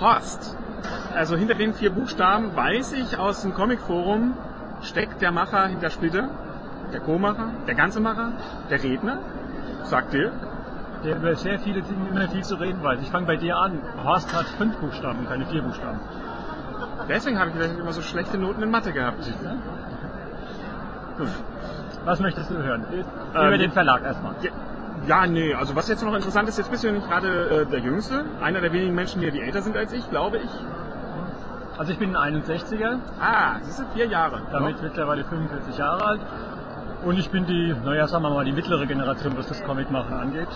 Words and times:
Horst. 0.00 0.56
Also 1.14 1.36
hinter 1.36 1.54
den 1.54 1.74
vier 1.74 1.90
Buchstaben 1.90 2.54
weiß 2.54 2.92
ich 2.92 3.18
aus 3.18 3.42
dem 3.42 3.54
Comicforum 3.54 4.34
steckt 4.82 5.20
der 5.20 5.32
Macher 5.32 5.66
hinter 5.66 5.90
Splitter, 5.90 6.28
der 6.92 7.00
Co-Macher, 7.00 7.50
der 7.66 7.74
ganze 7.74 8.00
Macher, 8.00 8.32
der 8.70 8.82
Redner, 8.82 9.18
sagt 9.84 10.12
dir. 10.12 10.32
Der 11.04 11.16
über 11.16 11.36
sehr 11.36 11.60
viele 11.60 11.82
Dinge 11.82 12.08
immer 12.10 12.28
viel 12.28 12.42
zu 12.42 12.56
reden 12.56 12.82
weiß. 12.82 12.98
Ich 13.02 13.10
fange 13.10 13.26
bei 13.26 13.36
dir 13.36 13.56
an. 13.56 13.78
Horst 14.02 14.34
hat 14.34 14.46
fünf 14.46 14.76
Buchstaben, 14.78 15.28
keine 15.28 15.46
vier 15.46 15.62
Buchstaben. 15.62 16.00
Deswegen 17.08 17.38
habe 17.38 17.50
ich 17.50 17.56
vielleicht 17.56 17.78
immer 17.78 17.92
so 17.92 18.02
schlechte 18.02 18.36
Noten 18.36 18.62
in 18.62 18.70
Mathe 18.70 18.92
gehabt. 18.92 19.24
Ja? 19.44 19.54
Gut. 21.18 21.28
Was 22.04 22.20
möchtest 22.20 22.50
du 22.50 22.56
hören? 22.56 22.84
Über 23.32 23.52
Ähm, 23.52 23.58
den 23.60 23.70
Verlag 23.70 24.02
erstmal. 24.02 24.34
Ja, 24.42 24.50
ja, 25.06 25.26
nee, 25.26 25.54
also 25.54 25.74
was 25.76 25.88
jetzt 25.88 26.02
noch 26.04 26.14
interessant 26.14 26.48
ist, 26.48 26.58
jetzt 26.58 26.70
bist 26.70 26.82
du 26.82 26.88
ja 26.88 26.92
nicht 26.94 27.08
gerade 27.08 27.28
äh, 27.66 27.66
der 27.70 27.80
Jüngste, 27.80 28.24
einer 28.40 28.60
der 28.60 28.72
wenigen 28.72 28.94
Menschen 28.94 29.20
hier, 29.20 29.30
die 29.30 29.40
älter 29.40 29.62
sind 29.62 29.76
als 29.76 29.92
ich, 29.92 30.08
glaube 30.10 30.38
ich. 30.38 30.50
Also 31.78 31.92
ich 31.92 31.98
bin 31.98 32.16
ein 32.16 32.42
61er, 32.42 32.98
Ah, 33.20 33.58
das 33.64 33.76
sind 33.76 33.88
vier 33.94 34.06
Jahre. 34.06 34.42
damit 34.50 34.82
mittlerweile 34.82 35.24
45 35.24 35.78
Jahre 35.78 36.04
alt. 36.04 36.20
Und 37.04 37.16
ich 37.18 37.30
bin 37.30 37.46
die, 37.46 37.74
naja, 37.84 38.08
sagen 38.08 38.24
wir 38.24 38.30
mal, 38.30 38.44
die 38.44 38.52
mittlere 38.52 38.84
Generation, 38.86 39.36
was 39.36 39.46
das 39.46 39.62
Comicmachen 39.62 40.12
angeht. 40.14 40.48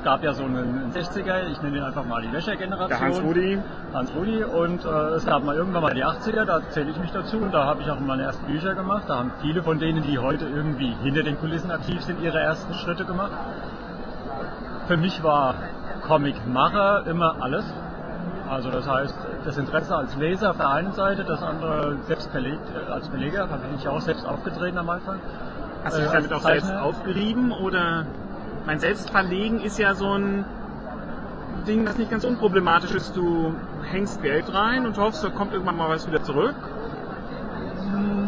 Es 0.00 0.04
gab 0.04 0.24
ja 0.24 0.32
so 0.32 0.44
einen 0.44 0.90
60er, 0.94 1.50
ich 1.52 1.60
nenne 1.60 1.76
ihn 1.76 1.82
einfach 1.82 2.06
mal 2.06 2.22
die 2.22 2.32
Wäschergeneration. 2.32 2.88
Der 2.88 3.00
Hans 3.00 3.20
Rudi. 3.22 3.58
Hans 3.92 4.14
Rudi 4.14 4.42
und 4.42 4.82
äh, 4.82 4.88
es 4.88 5.26
gab 5.26 5.44
mal 5.44 5.54
irgendwann 5.54 5.82
mal 5.82 5.92
die 5.92 6.02
80er, 6.02 6.46
da 6.46 6.60
zähle 6.70 6.90
ich 6.90 6.96
mich 6.96 7.10
dazu 7.12 7.36
und 7.36 7.52
da 7.52 7.66
habe 7.66 7.82
ich 7.82 7.90
auch 7.90 8.00
meine 8.00 8.22
ersten 8.22 8.46
Bücher 8.46 8.74
gemacht. 8.74 9.02
Da 9.08 9.18
haben 9.18 9.30
viele 9.42 9.62
von 9.62 9.78
denen, 9.78 10.02
die 10.02 10.18
heute 10.18 10.46
irgendwie 10.46 10.96
hinter 11.02 11.22
den 11.22 11.38
Kulissen 11.38 11.70
aktiv 11.70 12.00
sind, 12.00 12.22
ihre 12.22 12.40
ersten 12.40 12.72
Schritte 12.72 13.04
gemacht. 13.04 13.32
Für 14.88 14.96
mich 14.96 15.22
war 15.22 15.54
Comicmacher 16.06 17.06
immer 17.06 17.36
alles. 17.42 17.64
Also 18.48 18.70
das 18.70 18.88
heißt, 18.88 19.14
das 19.44 19.58
Interesse 19.58 19.94
als 19.94 20.16
Leser 20.16 20.52
auf 20.52 20.56
der 20.56 20.70
einen 20.70 20.92
Seite, 20.94 21.24
das 21.24 21.42
andere 21.42 21.98
selbst 22.06 22.30
verlegt, 22.30 22.62
äh, 22.74 22.90
als 22.90 23.06
Verleger, 23.08 23.46
da 23.48 23.56
bin 23.56 23.76
ich 23.76 23.86
auch 23.86 24.00
selbst 24.00 24.26
aufgetreten 24.26 24.78
am 24.78 24.88
Anfang. 24.88 25.18
Hast 25.84 25.98
du 25.98 26.00
dich 26.00 26.10
Äh, 26.10 26.14
damit 26.14 26.32
auch 26.32 26.40
selbst 26.40 26.72
aufgerieben 26.72 27.52
oder 27.52 28.06
mein 28.66 28.78
Selbstverlegen 28.78 29.60
ist 29.60 29.78
ja 29.78 29.94
so 29.94 30.12
ein 30.12 30.44
Ding, 31.66 31.84
das 31.84 31.98
nicht 31.98 32.10
ganz 32.10 32.24
unproblematisch 32.24 32.92
ist. 32.92 33.16
Du 33.16 33.54
hängst 33.90 34.22
Geld 34.22 34.52
rein 34.52 34.86
und 34.86 34.98
hoffst, 34.98 35.24
da 35.24 35.28
kommt 35.28 35.52
irgendwann 35.52 35.76
mal 35.76 35.88
was 35.88 36.06
wieder 36.06 36.22
zurück. 36.22 36.54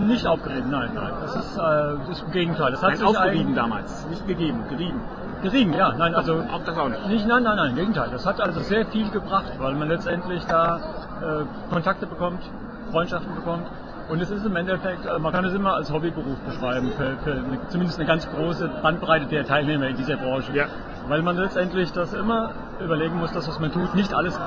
Nicht 0.06 0.26
aufgerieben, 0.26 0.70
nein, 0.70 0.90
nein. 0.94 1.12
Das 1.22 1.36
ist 1.36 1.56
äh, 1.56 1.60
das 1.60 2.18
ist 2.18 2.22
im 2.24 2.32
Gegenteil. 2.32 2.72
Das 2.72 2.82
hat 2.82 2.90
Nein, 2.90 2.98
sich 2.98 3.06
aufgerieben 3.06 3.54
damals, 3.54 4.06
nicht 4.08 4.26
gegeben, 4.26 4.58
gerieben. 4.68 5.00
Gerieben, 5.42 5.72
ja, 5.72 5.92
nein, 5.96 6.14
also 6.14 6.40
Auch 6.52 6.64
das 6.64 6.76
auch 6.76 6.88
nicht. 6.88 7.06
Nicht, 7.08 7.26
nein, 7.26 7.42
nein, 7.42 7.56
nein, 7.56 7.70
im 7.70 7.76
Gegenteil. 7.76 8.10
Das 8.10 8.26
hat 8.26 8.40
also 8.40 8.60
sehr 8.60 8.86
viel 8.86 9.10
gebracht, 9.10 9.52
weil 9.58 9.74
man 9.74 9.88
letztendlich 9.88 10.44
da 10.46 10.76
äh, 11.20 11.72
Kontakte 11.72 12.06
bekommt, 12.06 12.42
Freundschaften 12.90 13.34
bekommt. 13.34 13.66
Und 14.12 14.20
es 14.20 14.30
ist 14.30 14.44
im 14.44 14.54
Endeffekt, 14.56 15.06
äh, 15.06 15.18
man 15.18 15.32
kann 15.32 15.46
es 15.46 15.54
immer 15.54 15.72
als 15.72 15.90
Hobbyberuf 15.90 16.38
beschreiben, 16.40 16.92
für, 16.98 17.16
für 17.24 17.32
eine, 17.32 17.66
zumindest 17.68 17.98
eine 17.98 18.06
ganz 18.06 18.28
große 18.30 18.68
Bandbreite 18.82 19.24
der 19.24 19.46
Teilnehmer 19.46 19.86
in 19.86 19.96
dieser 19.96 20.18
Branche. 20.18 20.52
Ja. 20.52 20.66
Weil 21.08 21.22
man 21.22 21.38
letztendlich 21.38 21.92
das 21.92 22.12
immer 22.12 22.50
überlegen 22.78 23.16
muss, 23.16 23.32
dass 23.32 23.48
was 23.48 23.58
man 23.58 23.72
tut, 23.72 23.94
nicht 23.94 24.12
alles, 24.12 24.38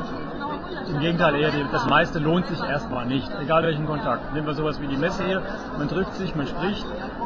im 0.88 1.00
Gegenteil 1.00 1.34
eher, 1.38 1.50
das 1.72 1.88
meiste 1.88 2.20
lohnt 2.20 2.46
sich 2.46 2.62
erstmal 2.62 3.08
nicht, 3.08 3.28
egal 3.42 3.64
welchen 3.64 3.88
Kontakt. 3.88 4.36
Nehmen 4.36 4.46
wir 4.46 4.54
sowas 4.54 4.80
wie 4.82 4.86
die 4.86 4.98
Messe 4.98 5.24
hier, 5.24 5.42
man 5.80 5.88
trifft 5.88 6.14
sich, 6.14 6.36
man 6.36 6.46
spricht, 6.46 6.86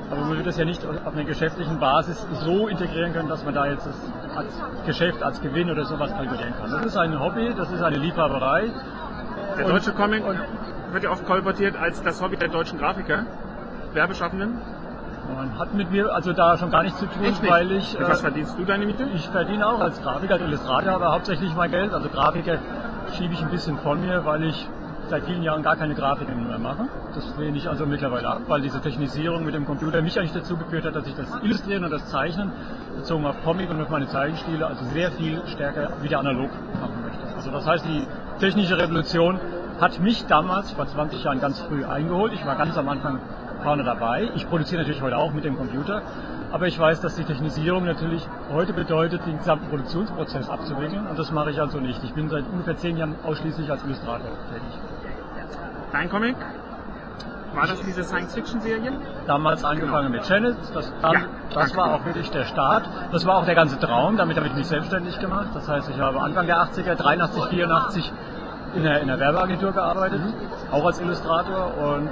aber 0.10 0.22
man 0.22 0.38
wird 0.38 0.48
das 0.48 0.58
ja 0.58 0.64
nicht 0.64 0.82
auf 0.86 1.14
einer 1.14 1.26
geschäftlichen 1.26 1.78
Basis 1.78 2.26
so 2.46 2.70
integrieren 2.70 3.12
können, 3.12 3.28
dass 3.28 3.44
man 3.44 3.54
da 3.54 3.66
jetzt 3.66 3.86
das 3.86 3.96
als 4.38 4.86
Geschäft, 4.86 5.22
als 5.24 5.42
Gewinn 5.42 5.70
oder 5.70 5.84
sowas 5.84 6.10
kalkulieren 6.16 6.54
kann. 6.58 6.72
Das 6.72 6.86
ist 6.86 6.96
ein 6.96 7.20
Hobby, 7.20 7.54
das 7.58 7.70
ist 7.70 7.82
eine 7.82 7.98
Liebhaberei. 7.98 8.72
Der 9.58 9.68
deutsche 9.68 9.92
Comic 9.92 10.26
und- 10.26 10.40
wird 10.92 11.04
ja 11.04 11.12
oft 11.12 11.26
kolportiert 11.26 11.76
als 11.76 12.02
das 12.04 12.22
Hobby 12.22 12.38
der 12.38 12.50
deutschen 12.50 12.80
Grafiker, 12.80 13.26
Werbeschaffenden. 13.94 14.58
Man 15.36 15.60
hat 15.60 15.74
mit 15.76 15.92
mir 15.92 16.12
also 16.14 16.34
da 16.34 16.58
schon 16.58 16.72
gar 16.72 16.84
nichts 16.84 17.00
zu 17.00 17.06
tun, 17.06 17.24
Echt 17.24 17.42
nicht? 17.42 17.52
weil 17.52 17.72
ich, 17.72 17.98
Mit 18.00 18.10
was 18.10 18.20
äh, 18.20 18.24
verdienst 18.24 18.58
du 18.58 18.66
deine 18.66 18.86
Miete? 18.86 19.04
ich 19.14 19.30
verdiene 19.30 19.68
auch 19.68 19.80
als 19.80 20.02
Grafiker, 20.02 20.34
als 20.36 20.44
Illustrator, 20.44 20.94
aber 20.94 21.12
hauptsächlich 21.12 21.54
mein 21.56 21.70
Geld. 21.70 21.94
Also 21.94 22.10
Grafiker 22.10 22.58
schiebe 23.16 23.34
ich 23.34 23.42
ein 23.42 23.50
bisschen 23.50 23.78
von 23.80 24.02
mir, 24.02 24.26
weil 24.26 24.44
ich 24.46 24.68
seit 25.10 25.24
vielen 25.26 25.44
Jahren 25.44 25.64
gar 25.64 25.76
keine 25.76 25.94
Grafiken 25.96 26.48
mehr 26.48 26.60
mache. 26.60 26.88
Das 27.14 27.36
lehne 27.38 27.58
ich 27.58 27.68
also 27.70 27.86
mittlerweile 27.86 28.28
ab, 28.28 28.42
weil 28.48 28.62
diese 28.62 28.80
Technisierung 28.80 29.44
mit 29.44 29.54
dem 29.56 29.66
Computer 29.66 30.02
mich 30.02 30.18
eigentlich 30.20 30.34
dazu 30.34 30.58
geführt 30.58 30.86
hat, 30.86 30.96
dass 30.96 31.08
ich 31.08 31.16
das 31.16 31.28
Illustrieren 31.44 31.84
und 31.84 31.92
das 31.92 32.08
Zeichnen 32.10 32.52
bezogen 32.96 33.26
auf 33.26 33.36
Comic 33.44 33.70
und 33.70 33.82
auf 33.82 33.90
meine 33.90 34.08
Zeichenstile 34.08 34.66
also 34.68 34.84
sehr 34.86 35.12
viel 35.12 35.42
stärker 35.48 35.90
wieder 36.02 36.20
analog 36.20 36.50
machen 36.80 37.04
möchte. 37.04 37.36
Also 37.36 37.52
das 37.52 37.66
heißt, 37.68 37.86
die 37.86 38.06
technische 38.40 38.78
Revolution 38.78 39.40
hat 39.80 40.00
mich 40.00 40.26
damals 40.26 40.72
vor 40.72 40.88
20 40.88 41.24
Jahren 41.24 41.40
ganz 41.40 41.60
früh 41.62 41.86
eingeholt. 41.86 42.34
Ich 42.34 42.46
war 42.46 42.56
ganz 42.56 42.78
am 42.78 42.90
Anfang 42.90 43.20
vorne 43.64 43.84
dabei. 43.84 44.30
Ich 44.36 44.48
produziere 44.50 44.82
natürlich 44.82 45.02
heute 45.02 45.18
auch 45.18 45.32
mit 45.32 45.46
dem 45.46 45.58
Computer. 45.58 46.02
Aber 46.52 46.68
ich 46.68 46.80
weiß, 46.80 47.02
dass 47.02 47.16
die 47.16 47.24
Technisierung 47.24 47.86
natürlich 47.86 48.28
heute 48.52 48.74
bedeutet, 48.74 49.26
den 49.26 49.38
gesamten 49.38 49.68
Produktionsprozess 49.70 50.50
abzuwickeln. 50.50 51.06
Und 51.08 51.18
das 51.18 51.32
mache 51.32 51.52
ich 51.52 51.62
also 51.62 51.80
nicht. 51.80 52.04
Ich 52.04 52.14
bin 52.14 52.30
seit 52.30 52.46
ungefähr 52.52 52.76
zehn 52.78 52.98
Jahren 52.98 53.16
ausschließlich 53.24 53.70
als 53.70 53.84
Illustrator 53.84 54.30
tätig. 54.52 54.80
Dein 55.92 56.10
Comic? 56.10 56.36
War 57.54 57.68
das 57.68 57.82
diese 57.82 58.04
Science-Fiction-Serie? 58.04 58.92
Damals 59.26 59.64
angefangen 59.64 60.12
mit 60.12 60.28
Janet, 60.28 60.56
das, 60.74 60.92
dann, 61.02 61.14
Ja, 61.14 61.20
das 61.54 61.76
war 61.76 61.96
auch 61.96 62.06
wirklich 62.06 62.30
der 62.30 62.46
Start. 62.46 62.88
Das 63.12 63.26
war 63.26 63.38
auch 63.38 63.46
der 63.46 63.56
ganze 63.56 63.80
Traum, 63.80 64.18
damit 64.18 64.38
habe 64.38 64.48
ich 64.48 64.54
mich 64.54 64.68
selbstständig 64.68 65.20
gemacht. 65.20 65.48
Das 65.54 65.68
heißt, 65.68 65.90
ich 65.90 66.00
habe 66.00 66.22
Anfang 66.22 66.46
der 66.46 66.58
80er, 66.58 66.96
83, 66.96 67.46
84 67.46 68.14
in 68.76 68.84
der, 68.84 69.02
in 69.02 69.08
der 69.08 69.20
Werbeagentur 69.20 69.72
gearbeitet, 69.72 70.22
auch 70.72 70.86
als 70.86 71.00
Illustrator 71.00 71.74
und 71.78 72.10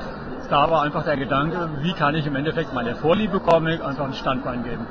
da 0.50 0.70
war 0.72 0.84
einfach 0.84 1.04
der 1.04 1.18
Gedanke, 1.18 1.70
wie 1.82 1.94
kann 1.94 2.16
ich 2.16 2.26
im 2.26 2.36
Endeffekt 2.36 2.74
meiner 2.74 2.96
Vorliebe 2.96 3.40
Comic 3.40 3.84
einfach 3.84 4.06
ein 4.06 4.14
Standbein 4.14 4.64
geben. 4.64 4.88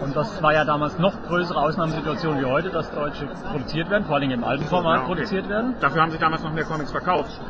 Und 0.00 0.16
das 0.16 0.42
war 0.42 0.52
ja 0.52 0.64
damals 0.64 0.98
noch 0.98 1.12
größere 1.26 1.60
Ausnahmesituation 1.60 2.40
wie 2.40 2.44
heute, 2.44 2.70
dass 2.70 2.90
Deutsche 2.92 3.26
produziert 3.50 3.90
werden, 3.90 4.04
vor 4.04 4.16
allem 4.16 4.30
im 4.30 4.44
alten 4.44 4.64
Format 4.64 4.96
Ja, 4.96 4.98
okay. 5.02 5.14
produziert 5.14 5.48
werden. 5.48 5.74
Dafür 5.80 6.02
haben 6.02 6.10
sich 6.10 6.20
damals 6.20 6.42
noch 6.42 6.52
mehr 6.52 6.64
Comics 6.64 6.90
verkauft. 6.90 7.40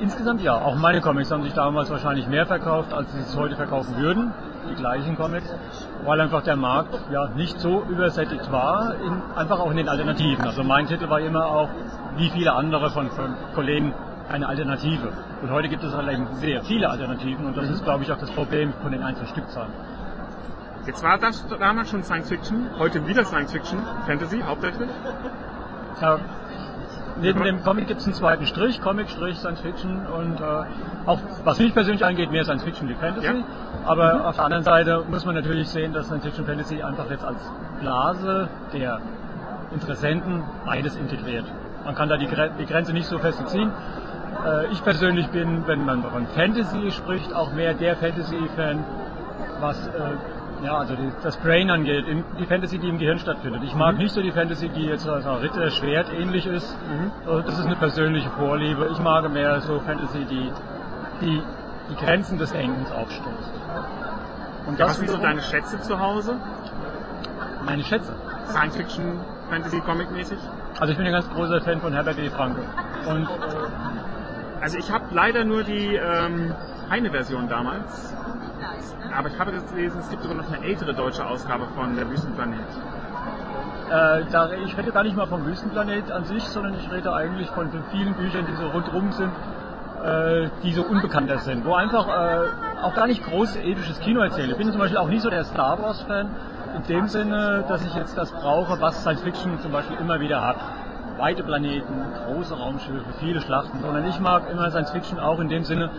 Insgesamt 0.00 0.42
ja. 0.42 0.54
Auch 0.54 0.76
meine 0.76 1.00
Comics 1.00 1.30
haben 1.30 1.42
sich 1.42 1.54
damals 1.54 1.90
wahrscheinlich 1.90 2.26
mehr 2.26 2.46
verkauft, 2.46 2.92
als 2.92 3.12
sie 3.12 3.20
es 3.20 3.36
heute 3.36 3.56
verkaufen 3.56 3.96
würden. 3.96 4.32
Die 4.70 4.74
gleichen 4.74 5.16
Comics. 5.16 5.52
Weil 6.04 6.20
einfach 6.20 6.42
der 6.42 6.56
Markt 6.56 6.98
ja 7.12 7.28
nicht 7.36 7.58
so 7.60 7.82
übersättigt 7.88 8.50
war, 8.50 8.94
in, 8.94 9.22
einfach 9.36 9.60
auch 9.60 9.70
in 9.70 9.76
den 9.76 9.88
Alternativen. 9.88 10.44
Also 10.44 10.64
mein 10.64 10.86
Titel 10.86 11.08
war 11.08 11.20
immer 11.20 11.46
auch, 11.46 11.68
wie 12.16 12.30
viele 12.30 12.52
andere 12.52 12.90
von, 12.90 13.10
von 13.10 13.34
Kollegen, 13.54 13.94
eine 14.28 14.48
Alternative. 14.48 15.08
Und 15.42 15.50
heute 15.50 15.68
gibt 15.68 15.84
es 15.84 15.94
allerdings 15.94 16.40
sehr 16.40 16.62
viele 16.62 16.88
Alternativen 16.88 17.46
und 17.46 17.56
das 17.56 17.68
ist, 17.68 17.84
glaube 17.84 18.04
ich, 18.04 18.12
auch 18.12 18.18
das 18.18 18.30
Problem 18.30 18.72
von 18.82 18.92
den 18.92 19.02
einzelnen 19.02 19.28
Stückzahlen. 19.28 19.72
Jetzt 20.86 21.02
war 21.02 21.18
das 21.18 21.46
damals 21.58 21.90
schon 21.90 22.02
Science-Fiction, 22.02 22.70
heute 22.78 23.06
wieder 23.06 23.24
Science-Fiction, 23.24 23.78
Fantasy 24.06 24.40
hauptsächlich. 24.40 24.88
Ja, 26.00 26.18
neben 27.20 27.42
dem 27.42 27.62
Comic 27.62 27.88
gibt 27.88 28.00
es 28.00 28.06
einen 28.06 28.14
zweiten 28.14 28.46
Strich, 28.46 28.80
Comic, 28.80 29.10
Strich, 29.10 29.38
Science 29.38 29.60
Fiction 29.60 30.06
und 30.06 30.40
äh, 30.40 30.44
auch 31.06 31.18
was 31.44 31.58
mich 31.58 31.74
persönlich 31.74 32.04
angeht, 32.04 32.30
mehr 32.30 32.44
Science 32.44 32.62
Fiction 32.64 32.88
wie 32.88 32.94
Fantasy. 32.94 33.26
Ja. 33.26 33.34
Aber 33.84 34.26
auf 34.28 34.36
der 34.36 34.44
anderen 34.44 34.64
Seite 34.64 35.04
muss 35.08 35.24
man 35.24 35.34
natürlich 35.34 35.68
sehen, 35.68 35.92
dass 35.92 36.06
Science 36.06 36.24
Fiction 36.24 36.46
Fantasy 36.46 36.82
einfach 36.82 37.10
jetzt 37.10 37.24
als 37.24 37.40
Blase 37.80 38.48
der 38.72 39.00
Interessenten 39.72 40.42
beides 40.64 40.96
integriert. 40.96 41.44
Man 41.84 41.94
kann 41.94 42.08
da 42.08 42.16
die, 42.16 42.26
Gre 42.26 42.50
die 42.58 42.66
Grenze 42.66 42.92
nicht 42.92 43.06
so 43.06 43.18
fest 43.18 43.42
ziehen. 43.48 43.70
Äh, 44.46 44.66
ich 44.72 44.82
persönlich 44.82 45.28
bin, 45.28 45.66
wenn 45.66 45.84
man 45.84 46.02
von 46.02 46.26
Fantasy 46.28 46.90
spricht, 46.90 47.34
auch 47.34 47.52
mehr 47.52 47.74
der 47.74 47.96
Fantasy-Fan, 47.96 48.84
was 49.60 49.86
äh, 49.88 49.90
ja, 50.64 50.78
also 50.78 50.94
die, 50.94 51.10
das 51.22 51.36
Brain 51.38 51.70
angeht, 51.70 52.04
die 52.38 52.46
Fantasy, 52.46 52.78
die 52.78 52.88
im 52.88 52.98
Gehirn 52.98 53.18
stattfindet. 53.18 53.62
Ich 53.64 53.74
mag 53.74 53.96
nicht 53.98 54.12
so 54.12 54.22
die 54.22 54.32
Fantasy, 54.32 54.68
die 54.68 54.84
jetzt 54.86 55.08
als 55.08 55.26
Ritter, 55.26 55.70
Schwert 55.70 56.12
ähnlich 56.12 56.46
ist. 56.46 56.72
Äh, 57.26 57.42
Das 57.44 57.58
ist 57.58 57.66
eine 57.66 57.76
persönliche 57.76 58.30
Vorliebe. 58.30 58.88
Ich 58.92 58.98
mag 59.00 59.30
mehr 59.32 59.60
so 59.60 59.80
Fantasy, 59.80 60.24
die 60.24 60.50
die, 61.20 61.42
die 61.90 61.96
Grenzen 61.96 62.38
des 62.38 62.52
Denkens 62.52 62.90
aufstößt. 62.90 63.50
Und 64.66 64.78
das 64.78 64.96
sind 64.96 65.10
so 65.10 65.16
deine 65.18 65.40
Schätze 65.42 65.80
zu 65.80 65.98
Hause? 65.98 66.36
meine 67.64 67.84
Schätze. 67.84 68.12
Science-Fiction, 68.48 69.20
Fantasy-Comic-mäßig? 69.50 70.38
Also 70.80 70.90
ich 70.92 70.96
bin 70.98 71.06
ein 71.06 71.12
ganz 71.12 71.30
großer 71.30 71.60
Fan 71.60 71.80
von 71.80 71.92
Herbert 71.92 72.18
E. 72.18 72.28
Franke. 72.30 72.62
Und 73.06 73.28
Also 74.60 74.78
ich 74.78 74.90
habe 74.90 75.04
leider 75.12 75.44
nur 75.44 75.62
die 75.62 75.94
ähm, 75.94 76.52
Heine-Version 76.90 77.48
damals. 77.48 78.14
Aber 79.16 79.28
ich 79.28 79.38
habe 79.38 79.52
gelesen, 79.52 80.00
es 80.00 80.10
gibt 80.10 80.22
sogar 80.22 80.36
noch 80.36 80.50
eine 80.52 80.64
ältere 80.64 80.94
deutsche 80.94 81.24
Ausgabe 81.26 81.66
von 81.74 81.96
Der 81.96 82.08
Wüstenplanet. 82.08 82.60
Äh, 83.90 84.24
da, 84.30 84.50
ich 84.52 84.76
rede 84.76 84.90
gar 84.90 85.02
nicht 85.02 85.16
mal 85.16 85.26
vom 85.26 85.44
Wüstenplanet 85.44 86.10
an 86.10 86.24
sich, 86.24 86.42
sondern 86.44 86.74
ich 86.74 86.90
rede 86.90 87.12
eigentlich 87.12 87.50
von 87.50 87.70
den 87.70 87.82
vielen 87.90 88.14
Büchern, 88.14 88.46
die 88.46 88.54
so 88.54 88.68
rundherum 88.68 89.12
sind, 89.12 89.32
äh, 90.02 90.48
die 90.62 90.72
so 90.72 90.82
unbekannter 90.82 91.38
sind, 91.38 91.64
wo 91.64 91.74
einfach 91.74 92.08
äh, 92.08 92.82
auch 92.82 92.94
gar 92.94 93.06
nicht 93.06 93.22
groß 93.24 93.56
episches 93.56 94.00
Kino 94.00 94.20
erzähle. 94.20 94.52
Ich 94.52 94.58
bin 94.58 94.70
zum 94.70 94.80
Beispiel 94.80 94.98
auch 94.98 95.08
nicht 95.08 95.22
so 95.22 95.30
der 95.30 95.44
Star 95.44 95.80
Wars-Fan, 95.82 96.30
in 96.76 96.82
dem 96.88 97.08
Sinne, 97.08 97.64
dass 97.68 97.84
ich 97.84 97.94
jetzt 97.94 98.16
das 98.16 98.32
brauche, 98.32 98.80
was 98.80 99.00
Science 99.02 99.20
Fiction 99.22 99.60
zum 99.60 99.72
Beispiel 99.72 99.96
immer 99.98 100.20
wieder 100.20 100.40
hat. 100.40 100.56
weite 101.18 101.42
Planeten, 101.42 101.92
große 102.26 102.54
Raumschiffe, 102.56 103.04
viele 103.20 103.40
Schlachten, 103.42 103.80
sondern 103.80 104.06
ich 104.06 104.18
mag 104.18 104.50
immer 104.50 104.70
Science 104.70 104.90
Fiction 104.90 105.20
auch 105.20 105.38
in 105.38 105.48
dem 105.48 105.64
Sinne, 105.64 105.90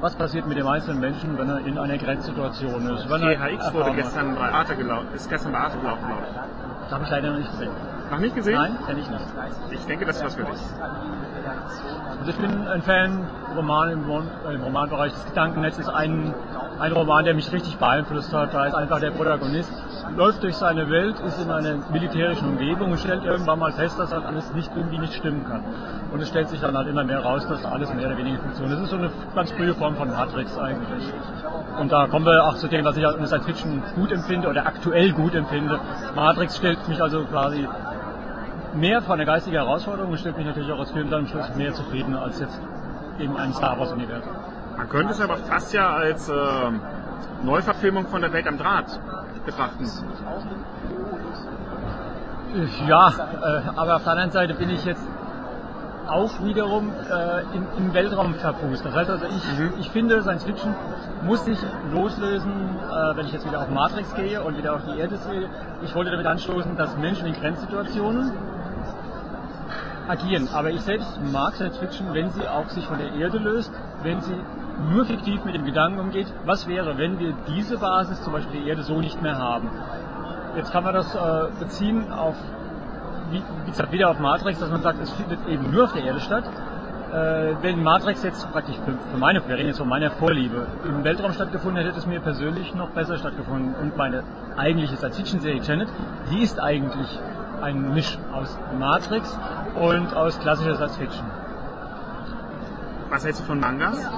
was 0.00 0.14
passiert 0.14 0.46
mit 0.46 0.58
dem 0.58 0.66
einzelnen 0.66 1.00
Menschen, 1.00 1.38
wenn 1.38 1.48
er 1.48 1.58
in 1.66 1.78
einer 1.78 1.98
Grenzsituation 1.98 2.88
ist. 2.90 3.08
Wenn 3.08 3.20
THX 3.22 3.72
wurde 3.72 3.92
gestern 3.92 4.34
bei 4.34 4.50
Arte 4.52 4.76
gelaufen, 4.76 5.08
ist 5.14 5.28
gestern 5.30 5.52
bei 5.52 5.58
Arte 5.58 5.78
gelaufen. 5.78 6.04
Das 6.82 6.92
habe 6.92 7.04
ich 7.04 7.10
leider 7.10 7.30
noch 7.30 7.38
nicht 7.38 7.50
gesehen. 7.50 7.72
Noch 8.10 8.18
nicht 8.18 8.34
gesehen? 8.34 8.54
Nein, 8.54 8.76
kenne 8.86 9.00
ich 9.00 9.10
nicht. 9.10 9.24
Ich 9.70 9.86
denke, 9.86 10.04
das 10.04 10.16
ist 10.16 10.24
was 10.24 10.34
für 10.34 10.44
dich. 10.44 10.60
Also 12.18 12.30
ich 12.30 12.36
bin 12.36 12.68
ein 12.68 12.82
Fan 12.82 13.26
Roman 13.56 13.90
im, 13.90 14.04
im 14.50 14.62
Romanbereich 14.62 15.12
des 15.12 15.24
Gedankennetzes. 15.26 15.88
Ein, 15.88 16.34
ein 16.78 16.92
Roman, 16.92 17.24
der 17.24 17.34
mich 17.34 17.50
richtig 17.52 17.78
beeinflusst 17.78 18.32
hat. 18.32 18.52
Da 18.52 18.66
ist 18.66 18.74
einfach 18.74 19.00
der 19.00 19.10
Protagonist, 19.10 19.72
läuft 20.16 20.42
durch 20.42 20.56
seine 20.56 20.88
Welt, 20.90 21.18
ist 21.20 21.40
in 21.40 21.50
einer 21.50 21.76
militärischen 21.92 22.48
Umgebung 22.48 22.92
und 22.92 23.00
stellt 23.00 23.24
irgendwann 23.24 23.58
mal 23.58 23.72
fest, 23.72 23.98
dass 23.98 24.12
halt 24.12 24.24
alles 24.24 24.52
nicht 24.54 24.70
irgendwie 24.76 24.98
nicht 24.98 25.14
stimmen 25.14 25.44
kann. 25.48 25.62
Und 26.12 26.20
es 26.20 26.28
stellt 26.28 26.48
sich 26.48 26.60
dann 26.60 26.76
halt 26.76 26.88
immer 26.88 27.04
mehr 27.04 27.20
raus, 27.20 27.46
dass 27.48 27.64
alles 27.64 27.92
mehr 27.94 28.06
oder 28.06 28.16
weniger 28.16 28.38
funktioniert. 28.38 28.78
Das 28.78 28.84
ist 28.84 28.90
so 28.90 28.96
eine 28.96 29.10
ganz 29.34 29.50
frühe 29.52 29.74
Form 29.74 29.96
von 29.96 30.10
Matrix 30.10 30.56
eigentlich. 30.58 31.12
Und 31.80 31.90
da 31.90 32.06
kommen 32.06 32.24
wir 32.24 32.44
auch 32.44 32.54
zu 32.56 32.68
dem, 32.68 32.84
was 32.84 32.96
ich 32.96 33.06
als 33.06 33.16
Science 33.26 33.46
Fiction 33.46 33.82
gut 33.96 34.12
empfinde 34.12 34.48
oder 34.48 34.66
aktuell 34.66 35.12
gut 35.12 35.34
empfinde. 35.34 35.80
Matrix 36.14 36.56
stellt 36.56 36.86
mich 36.88 37.02
also 37.02 37.24
quasi 37.24 37.66
mehr 38.74 39.02
vor 39.02 39.14
eine 39.14 39.26
geistige 39.26 39.56
Herausforderung 39.56 40.12
und 40.12 40.18
stellt 40.18 40.36
mich 40.36 40.46
natürlich 40.46 40.70
auch 40.70 40.80
als 40.80 40.90
Film 40.92 41.10
dann 41.10 41.20
am 41.20 41.26
Schluss 41.26 41.54
mehr 41.56 41.72
zufrieden 41.72 42.14
als 42.14 42.40
jetzt 42.40 42.60
eben 43.18 43.36
ein 43.36 43.52
Star 43.52 43.78
Wars 43.78 43.92
Universum. 43.92 44.32
Man 44.76 44.88
könnte 44.88 45.12
es 45.12 45.20
aber 45.20 45.36
fast 45.36 45.72
ja 45.72 45.90
als 45.90 46.28
äh, 46.28 46.34
Neuverfilmung 47.44 48.06
von 48.08 48.20
der 48.20 48.32
Welt 48.32 48.46
am 48.46 48.58
Draht 48.58 48.98
betrachten. 49.44 49.90
Ja, 52.86 53.08
äh, 53.08 53.62
aber 53.76 53.96
auf 53.96 54.04
der 54.04 54.12
anderen 54.12 54.30
Seite 54.30 54.54
bin 54.54 54.70
ich 54.70 54.84
jetzt 54.84 55.02
auch 56.06 56.44
wiederum 56.44 56.92
äh, 57.10 57.40
im, 57.56 57.66
im, 57.78 57.94
Weltraum 57.94 58.34
verfußt. 58.34 58.84
Das 58.84 58.94
heißt 58.94 59.10
also, 59.10 59.24
ich, 59.26 59.58
mhm. 59.58 59.72
ich 59.80 59.90
finde, 59.90 60.22
Science 60.22 60.44
Fiction 60.44 60.74
muss 61.22 61.44
sich 61.44 61.58
loslösen, 61.92 62.52
äh, 62.52 63.16
wenn 63.16 63.26
ich 63.26 63.32
jetzt 63.32 63.46
wieder 63.46 63.60
auf 63.60 63.70
Matrix 63.70 64.14
gehe 64.14 64.42
und 64.42 64.56
wieder 64.56 64.74
auf 64.74 64.82
die 64.84 64.98
Erde 64.98 65.16
sehe. 65.16 65.48
Ich 65.82 65.94
wollte 65.94 66.10
damit 66.10 66.26
anstoßen, 66.26 66.76
dass 66.76 66.96
Menschen 66.96 67.26
in 67.26 67.34
Grenzsituationen 67.34 68.32
agieren. 70.08 70.48
Aber 70.52 70.70
ich 70.70 70.82
selbst 70.82 71.18
mag 71.32 71.54
Science 71.54 71.78
Fiction, 71.78 72.12
wenn 72.12 72.30
sie 72.30 72.46
auch 72.46 72.68
sich 72.68 72.86
von 72.86 72.98
der 72.98 73.12
Erde 73.14 73.38
löst, 73.38 73.72
wenn 74.02 74.20
sie 74.20 74.36
nur 74.90 75.04
fiktiv 75.04 75.44
mit 75.44 75.54
dem 75.54 75.64
Gedanken 75.64 76.00
umgeht, 76.00 76.26
was 76.44 76.66
wäre, 76.66 76.98
wenn 76.98 77.18
wir 77.18 77.34
diese 77.48 77.78
Basis, 77.78 78.22
zum 78.22 78.32
Beispiel 78.32 78.62
die 78.62 78.68
Erde, 78.68 78.82
so 78.82 79.00
nicht 79.00 79.20
mehr 79.22 79.38
haben. 79.38 79.68
Jetzt 80.56 80.72
kann 80.72 80.84
man 80.84 80.94
das 80.94 81.14
äh, 81.14 81.18
beziehen 81.58 82.12
auf, 82.12 82.36
wie, 83.30 83.42
wie 83.64 83.70
gesagt, 83.70 83.92
wieder 83.92 84.10
auf 84.10 84.18
Matrix, 84.18 84.60
dass 84.60 84.70
man 84.70 84.82
sagt, 84.82 85.00
es 85.02 85.10
findet 85.10 85.46
eben 85.48 85.70
nur 85.70 85.84
auf 85.84 85.92
der 85.92 86.04
Erde 86.04 86.20
statt. 86.20 86.44
Äh, 87.12 87.54
wenn 87.62 87.82
Matrix 87.82 88.22
jetzt 88.22 88.50
praktisch 88.52 88.76
für, 88.84 88.92
für 88.92 89.18
meine, 89.18 89.46
wir 89.46 89.56
reden 89.56 89.68
jetzt 89.68 89.78
von 89.78 89.88
meiner 89.88 90.10
Vorliebe, 90.10 90.66
im 90.84 91.04
Weltraum 91.04 91.32
stattgefunden 91.32 91.76
hätte, 91.76 91.90
hätte 91.90 91.98
es 91.98 92.06
mir 92.06 92.20
persönlich 92.20 92.74
noch 92.74 92.90
besser 92.90 93.18
stattgefunden. 93.18 93.74
Und 93.74 93.96
meine 93.96 94.22
eigentliche 94.56 94.96
Science-Fiction-Serie 94.96 95.62
Janet, 95.62 95.88
die 96.30 96.42
ist 96.42 96.60
eigentlich 96.60 97.18
ein 97.62 97.94
Misch 97.94 98.18
aus 98.32 98.58
Matrix 98.78 99.38
und 99.80 100.14
aus 100.14 100.38
klassischer 100.40 100.74
Science-Fiction. 100.76 101.26
Was 103.10 103.24
hältst 103.24 103.42
du 103.42 103.46
von 103.46 103.60
Mangas? 103.60 104.10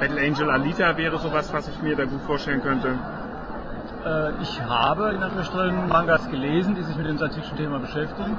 Battle 0.00 0.20
Angel 0.20 0.50
Alita 0.50 0.96
wäre 0.96 1.18
sowas, 1.18 1.52
was 1.52 1.68
ich 1.68 1.80
mir 1.82 1.96
da 1.96 2.04
gut 2.04 2.22
vorstellen 2.22 2.62
könnte. 2.62 2.98
Äh, 4.04 4.42
ich 4.42 4.60
habe 4.62 5.10
in 5.10 5.22
Anführungsstrichen 5.22 5.88
Mangas 5.88 6.28
gelesen, 6.30 6.74
die 6.74 6.82
sich 6.82 6.96
mit 6.96 7.06
dem 7.06 7.18
Science-Fiction-Thema 7.18 7.78
beschäftigen. 7.78 8.36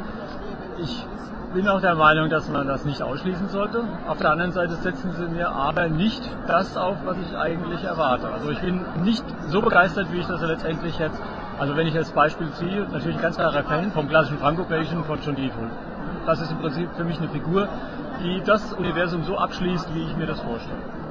Ich 0.80 1.06
bin 1.54 1.68
auch 1.70 1.82
der 1.82 1.96
Meinung, 1.96 2.30
dass 2.30 2.50
man 2.50 2.68
das 2.68 2.84
nicht 2.84 3.02
ausschließen 3.02 3.48
sollte. 3.50 3.84
Auf 4.08 4.18
der 4.18 4.32
anderen 4.32 4.52
Seite 4.52 4.76
setzen 4.76 5.12
sie 5.14 5.28
mir 5.28 5.50
aber 5.50 5.88
nicht 5.88 6.22
das 6.48 6.76
auf, 6.76 6.98
was 7.06 7.18
ich 7.20 7.38
eigentlich 7.38 7.84
erwarte. 7.84 8.28
Also 8.28 8.50
ich 8.50 8.60
bin 8.60 8.84
nicht 9.04 9.24
so 9.48 9.62
begeistert, 9.62 10.12
wie 10.12 10.20
ich 10.20 10.28
das 10.28 10.42
letztendlich 10.42 10.98
jetzt, 10.98 11.22
also 11.60 11.78
wenn 11.78 11.86
ich 11.86 11.96
als 11.96 12.12
Beispiel 12.12 12.50
ziehe, 12.54 12.88
natürlich 12.92 13.18
ein 13.18 13.22
ganz 13.22 13.38
klarer 13.38 13.64
Fan 13.64 13.92
vom 13.92 14.10
klassischen 14.10 14.40
franco-belgischen 14.40 15.04
von 15.04 15.20
John 15.24 15.36
Deadpool. 15.36 15.70
Das 16.26 16.42
ist 16.42 16.52
im 16.52 16.58
Prinzip 16.58 16.90
für 16.96 17.04
mich 17.04 17.20
eine 17.20 17.30
Figur, 17.30 17.68
die 18.24 18.42
das 18.44 18.74
Universum 18.74 19.24
so 19.24 19.38
abschließt, 19.38 19.94
wie 19.94 20.04
ich 20.04 20.16
mir 20.16 20.26
das 20.26 20.40
vorstelle. 20.42 21.03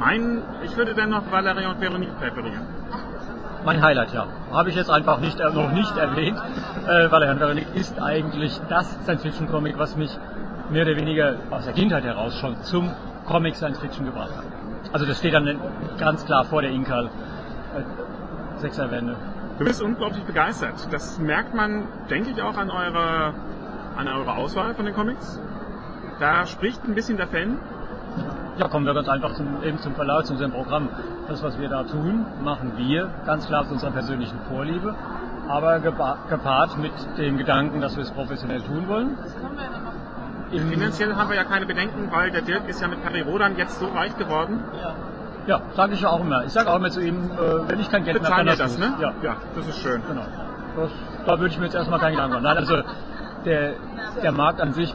Mein, 0.00 0.42
ich 0.64 0.74
würde 0.78 0.94
dann 0.94 1.10
noch 1.10 1.30
Valerian 1.30 1.74
und 1.74 1.80
Veronique 1.82 2.18
präferieren. 2.18 2.62
Mein 3.66 3.82
Highlight, 3.82 4.14
ja. 4.14 4.26
Habe 4.50 4.70
ich 4.70 4.74
jetzt 4.74 4.90
einfach 4.90 5.20
nicht, 5.20 5.38
äh, 5.38 5.50
noch 5.50 5.72
nicht 5.72 5.94
erwähnt. 5.94 6.38
Äh, 6.88 7.10
Valerian 7.10 7.38
Veronique 7.38 7.68
ist 7.74 8.00
eigentlich 8.00 8.58
das 8.70 8.90
Science-Fiction-Comic, 9.02 9.78
was 9.78 9.96
mich 9.96 10.18
mehr 10.70 10.86
oder 10.86 10.96
weniger 10.96 11.34
aus 11.50 11.66
der 11.66 11.74
Kindheit 11.74 12.04
heraus 12.04 12.34
schon 12.38 12.56
zum 12.62 12.90
Comic 13.26 13.56
Science-Fiction 13.56 14.06
gebracht 14.06 14.34
hat. 14.34 14.44
Also 14.94 15.04
das 15.04 15.18
steht 15.18 15.34
dann 15.34 15.60
ganz 15.98 16.24
klar 16.24 16.46
vor 16.46 16.62
der 16.62 16.70
Inkal. 16.70 17.10
Äh, 17.76 18.58
Sechserwende. 18.60 19.16
Du 19.58 19.66
bist 19.66 19.82
unglaublich 19.82 20.24
begeistert. 20.24 20.88
Das 20.90 21.18
merkt 21.18 21.54
man, 21.54 21.84
denke 22.08 22.30
ich, 22.30 22.40
auch 22.40 22.56
an 22.56 22.70
eurer, 22.70 23.34
an 23.98 24.08
eurer 24.08 24.36
Auswahl 24.38 24.74
von 24.74 24.86
den 24.86 24.94
Comics. 24.94 25.38
Da 26.18 26.46
spricht 26.46 26.82
ein 26.84 26.94
bisschen 26.94 27.18
der 27.18 27.26
Fan. 27.26 27.58
Ja, 28.60 28.68
kommen 28.68 28.84
wir 28.84 28.92
ganz 28.92 29.08
einfach 29.08 29.32
zum, 29.32 29.62
eben 29.64 29.78
zum 29.78 29.94
Verlauf, 29.94 30.24
zu 30.24 30.34
unserem 30.34 30.52
Programm. 30.52 30.90
Das, 31.28 31.42
was 31.42 31.58
wir 31.58 31.70
da 31.70 31.82
tun, 31.84 32.26
machen 32.44 32.74
wir 32.76 33.08
ganz 33.24 33.46
klar 33.46 33.62
aus 33.62 33.70
unserer 33.70 33.90
persönlichen 33.90 34.38
Vorliebe, 34.50 34.94
aber 35.48 35.80
gepaart 35.80 36.76
mit 36.76 36.92
dem 37.16 37.38
Gedanken, 37.38 37.80
dass 37.80 37.96
wir 37.96 38.02
es 38.02 38.10
professionell 38.10 38.60
tun 38.60 38.86
wollen. 38.86 39.16
Im 40.50 40.68
Finanziell 40.68 41.14
haben 41.14 41.30
wir 41.30 41.36
ja 41.36 41.44
keine 41.44 41.64
Bedenken, 41.64 42.10
weil 42.10 42.32
der 42.32 42.42
Dirk 42.42 42.68
ist 42.68 42.82
ja 42.82 42.88
mit 42.88 42.98
Rodan 43.26 43.56
jetzt 43.56 43.78
so 43.78 43.86
reich 43.86 44.14
geworden. 44.18 44.62
Ja. 44.78 44.94
Ja, 45.46 45.62
sage 45.74 45.94
ich 45.94 46.02
ja 46.02 46.10
auch 46.10 46.20
immer. 46.20 46.44
Ich 46.44 46.52
sage 46.52 46.70
auch 46.70 46.76
immer 46.76 46.90
zu 46.90 47.00
ihm, 47.00 47.30
äh, 47.30 47.66
wenn 47.66 47.80
ich 47.80 47.90
kein 47.90 48.04
Geld 48.04 48.18
Bezahlen 48.18 48.44
mehr 48.44 48.58
habe, 48.58 48.62
das, 48.62 48.76
ne? 48.76 48.92
Ja. 49.00 49.14
ja, 49.22 49.36
das 49.56 49.68
ist 49.68 49.78
schön. 49.78 50.02
Genau. 50.06 50.26
Das, 50.76 50.90
da 51.24 51.38
würde 51.40 51.46
ich 51.46 51.58
mir 51.58 51.64
jetzt 51.64 51.76
erstmal 51.76 51.98
keinen 51.98 52.12
Gedanken 52.12 52.34
machen. 52.34 52.44
Nein, 52.44 52.58
also 52.58 52.82
der, 53.46 53.72
der 54.22 54.32
Markt 54.32 54.60
an 54.60 54.74
sich 54.74 54.94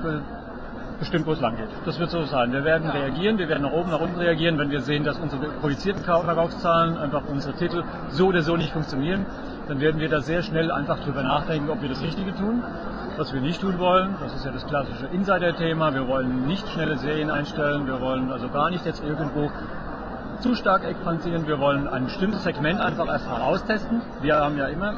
bestimmt, 0.99 1.25
wo 1.25 1.33
es 1.33 1.41
lang 1.41 1.57
geht. 1.57 1.69
Das 1.85 1.99
wird 1.99 2.09
so 2.09 2.23
sein. 2.23 2.51
Wir 2.51 2.63
werden 2.63 2.89
reagieren, 2.89 3.37
wir 3.37 3.49
werden 3.49 3.63
nach 3.63 3.71
oben, 3.71 3.91
nach 3.91 3.99
unten 3.99 4.19
reagieren, 4.19 4.57
wenn 4.57 4.69
wir 4.69 4.81
sehen, 4.81 5.03
dass 5.03 5.17
unsere 5.17 5.47
projizierten 5.61 6.03
Verkaufszahlen, 6.03 6.97
einfach 6.97 7.23
unsere 7.27 7.53
Titel 7.53 7.83
so 8.09 8.27
oder 8.27 8.41
so 8.41 8.55
nicht 8.57 8.71
funktionieren. 8.71 9.25
Dann 9.67 9.79
werden 9.79 9.99
wir 9.99 10.09
da 10.09 10.21
sehr 10.21 10.43
schnell 10.43 10.71
einfach 10.71 10.99
drüber 10.99 11.23
nachdenken, 11.23 11.69
ob 11.69 11.81
wir 11.81 11.89
das 11.89 12.01
Richtige 12.01 12.35
tun. 12.35 12.63
Was 13.17 13.33
wir 13.33 13.41
nicht 13.41 13.61
tun 13.61 13.79
wollen, 13.79 14.15
das 14.21 14.35
ist 14.35 14.45
ja 14.45 14.51
das 14.51 14.65
klassische 14.67 15.07
Insider-Thema. 15.07 15.93
Wir 15.93 16.07
wollen 16.07 16.45
nicht 16.47 16.67
schnelle 16.69 16.97
Serien 16.97 17.31
einstellen. 17.31 17.87
Wir 17.87 18.01
wollen 18.01 18.31
also 18.31 18.49
gar 18.49 18.69
nicht 18.69 18.85
jetzt 18.85 19.03
irgendwo 19.03 19.49
zu 20.41 20.53
stark 20.55 20.83
expandieren. 20.83 21.47
Wir 21.47 21.59
wollen 21.59 21.87
ein 21.87 22.05
bestimmtes 22.05 22.43
Segment 22.43 22.79
einfach 22.81 23.07
erst 23.07 23.27
mal 23.29 23.41
austesten. 23.41 24.01
Wir 24.21 24.35
haben 24.35 24.57
ja 24.57 24.67
immer, 24.67 24.95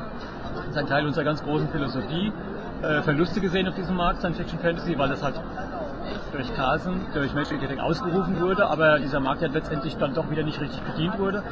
das 0.56 0.68
ist 0.68 0.78
ein 0.78 0.88
Teil 0.88 1.06
unserer 1.06 1.26
ganz 1.26 1.44
großen 1.44 1.70
Philosophie, 1.70 2.34
äh, 2.82 3.02
Verluste 3.04 3.40
gesehen 3.40 3.68
auf 3.68 3.76
diesem 3.76 3.96
Markt, 3.96 4.20
Science 4.20 4.38
Fiction 4.38 4.60
Fantasy, 4.60 4.98
weil 4.98 5.10
das 5.10 5.24
halt 5.24 5.36
durch 6.32 6.54
Carlsen, 6.56 7.02
durch 7.14 7.34
Magic 7.34 7.60
Detect 7.60 7.80
ausgerufen 7.80 8.40
wurde, 8.40 8.68
aber 8.68 9.00
dieser 9.00 9.20
Markt 9.20 9.42
ja 9.42 9.48
letztendlich 9.48 9.98
dann 9.98 10.14
doch 10.14 10.30
wieder 10.30 10.44
nicht 10.44 10.60
richtig 10.60 10.82
bedient 10.82 11.18
wurde. 11.20 11.44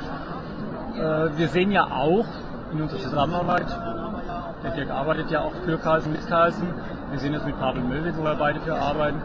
Äh, 0.96 1.38
wir 1.38 1.48
sehen 1.50 1.72
ja 1.72 1.86
auch 1.86 2.26
in 2.72 2.82
unserer 2.82 3.00
Zusammenarbeit, 3.00 3.68
der 4.64 4.72
Dirk 4.72 4.90
arbeitet 4.90 5.30
ja 5.30 5.42
auch 5.42 5.54
für 5.64 5.78
Carlsen, 5.78 6.12
mit 6.12 6.28
Carlsen, 6.28 6.68
wir 7.12 7.20
sehen 7.20 7.34
das 7.34 7.46
mit 7.46 7.60
Pavel 7.60 7.84
Möwe, 7.84 8.14
wo 8.18 8.24
wir 8.24 8.36
beide 8.36 8.60
für 8.60 8.76
arbeiten, 8.76 9.22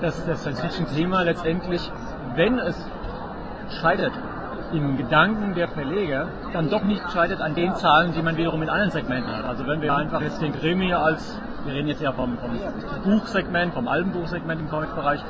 dass 0.00 0.24
das 0.26 0.40
Science-Fiction-Thema 0.42 1.22
letztendlich, 1.22 1.90
wenn 2.34 2.58
es 2.58 2.76
scheitert 3.80 4.12
im 4.72 4.96
Gedanken 4.96 5.54
der 5.54 5.68
Verleger, 5.68 6.28
dann 6.52 6.70
doch 6.70 6.82
nicht 6.82 7.02
scheitert 7.12 7.40
an 7.40 7.54
den 7.54 7.74
Zahlen, 7.76 8.12
die 8.12 8.22
man 8.22 8.36
wiederum 8.36 8.62
in 8.62 8.68
anderen 8.68 8.90
Segmenten 8.90 9.34
hat. 9.36 9.44
Also 9.44 9.66
wenn 9.66 9.82
wir 9.82 9.94
einfach 9.94 10.20
jetzt 10.20 10.40
den 10.40 10.52
Krimi 10.52 10.92
als 10.92 11.38
wir 11.64 11.74
reden 11.74 11.88
jetzt 11.88 12.02
ja 12.02 12.12
vom, 12.12 12.36
vom 12.38 12.50
Buchsegment, 13.04 13.74
vom 13.74 13.88
Albenbuchsegment 13.88 14.60
im 14.60 14.68
Comic-Bereich. 14.68 15.20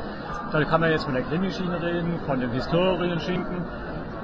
Da 0.52 0.64
kann 0.64 0.80
man 0.80 0.90
jetzt 0.90 1.04
von 1.04 1.14
der 1.14 1.22
Krimischiene 1.22 1.80
reden, 1.82 2.18
von 2.26 2.40
dem 2.40 2.50
Historienschinken. 2.50 3.64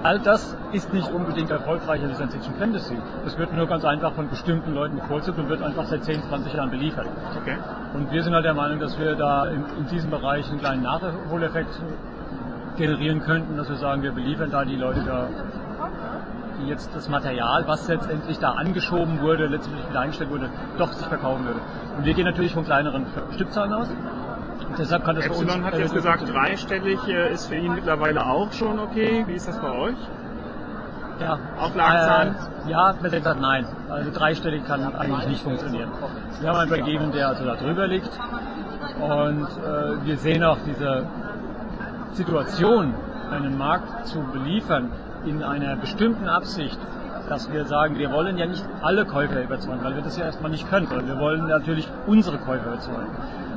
All 0.02 0.20
das 0.20 0.56
ist 0.72 0.92
nicht 0.92 1.10
unbedingt 1.10 1.50
erfolgreicher 1.50 2.08
wie 2.08 2.14
Science 2.14 2.34
Fiction 2.34 2.54
Fantasy. 2.54 2.96
Das 3.24 3.36
wird 3.36 3.52
nur 3.52 3.66
ganz 3.66 3.84
einfach 3.84 4.12
von 4.12 4.28
bestimmten 4.28 4.72
Leuten 4.72 4.96
bevorzugt 4.96 5.38
und 5.38 5.48
wird 5.48 5.60
einfach 5.62 5.86
seit 5.86 6.04
10, 6.04 6.22
20 6.22 6.52
Jahren 6.54 6.70
beliefert. 6.70 7.06
Okay. 7.40 7.56
Und 7.94 8.12
wir 8.12 8.22
sind 8.22 8.32
halt 8.32 8.44
der 8.44 8.54
Meinung, 8.54 8.78
dass 8.78 8.96
wir 8.98 9.16
da 9.16 9.46
in, 9.46 9.64
in 9.76 9.86
diesem 9.90 10.10
Bereich 10.10 10.48
einen 10.50 10.60
kleinen 10.60 10.82
Nachholeffekt 10.82 11.80
generieren 12.76 13.20
könnten, 13.20 13.56
dass 13.56 13.68
wir 13.68 13.76
sagen, 13.76 14.02
wir 14.02 14.12
beliefern 14.12 14.50
da 14.52 14.64
die 14.64 14.76
Leute 14.76 15.00
da 15.04 15.26
die 16.60 16.68
jetzt 16.68 16.90
das 16.94 17.08
Material, 17.08 17.64
was 17.66 17.88
letztendlich 17.88 18.38
da 18.38 18.52
angeschoben 18.52 19.20
wurde, 19.20 19.46
letztendlich 19.46 19.88
wieder 19.88 20.00
eingestellt 20.00 20.30
wurde, 20.30 20.50
doch 20.78 20.92
sich 20.92 21.06
verkaufen 21.06 21.44
würde. 21.46 21.60
Und 21.96 22.04
wir 22.04 22.14
gehen 22.14 22.24
natürlich 22.24 22.52
von 22.52 22.64
kleineren 22.64 23.06
Stückzahlen 23.34 23.72
aus. 23.72 23.88
Und 23.88 24.78
deshalb 24.78 25.04
kann 25.04 25.16
das 25.16 25.26
Epsilon 25.26 25.64
hat 25.64 25.78
jetzt 25.78 25.94
gesagt, 25.94 26.28
dreistellig 26.32 26.98
ist 27.08 27.46
für 27.46 27.56
ihn 27.56 27.74
mittlerweile 27.74 28.26
auch 28.26 28.52
schon 28.52 28.78
okay. 28.78 29.24
Wie 29.26 29.34
ist 29.34 29.48
das 29.48 29.58
bei 29.58 29.72
euch? 29.72 29.96
ja. 31.20 31.38
Auflagenzahlen? 31.58 32.34
Äh, 32.66 32.70
ja, 32.70 32.92
Präsident 32.92 33.24
sagt 33.24 33.40
nein. 33.40 33.66
Also 33.88 34.10
dreistellig 34.10 34.64
kann 34.66 34.94
eigentlich 34.94 35.28
nicht 35.28 35.42
funktionieren. 35.42 35.90
Wir 36.40 36.48
haben 36.48 36.58
einen 36.58 36.70
Break-Even, 36.70 37.12
der 37.12 37.28
also 37.28 37.44
da 37.44 37.56
drüber 37.56 37.86
liegt. 37.86 38.10
Und 39.00 39.46
äh, 39.46 40.04
wir 40.04 40.16
sehen 40.18 40.44
auch 40.44 40.58
diese 40.66 41.06
Situation, 42.12 42.94
einen 43.30 43.58
Markt 43.58 44.06
zu 44.06 44.20
beliefern 44.32 44.90
in 45.24 45.42
einer 45.42 45.76
bestimmten 45.76 46.28
Absicht, 46.28 46.78
dass 47.28 47.52
wir 47.52 47.64
sagen, 47.66 47.98
wir 47.98 48.10
wollen 48.10 48.38
ja 48.38 48.46
nicht 48.46 48.64
alle 48.80 49.04
Käufer 49.04 49.42
überzeugen, 49.42 49.80
weil 49.82 49.94
wir 49.94 50.02
das 50.02 50.16
ja 50.16 50.24
erstmal 50.24 50.50
nicht 50.50 50.68
können, 50.68 50.86
sondern 50.86 51.06
wir 51.06 51.18
wollen 51.18 51.46
natürlich 51.46 51.88
unsere 52.06 52.38
Käufer 52.38 52.66
überzeugen. 52.66 53.10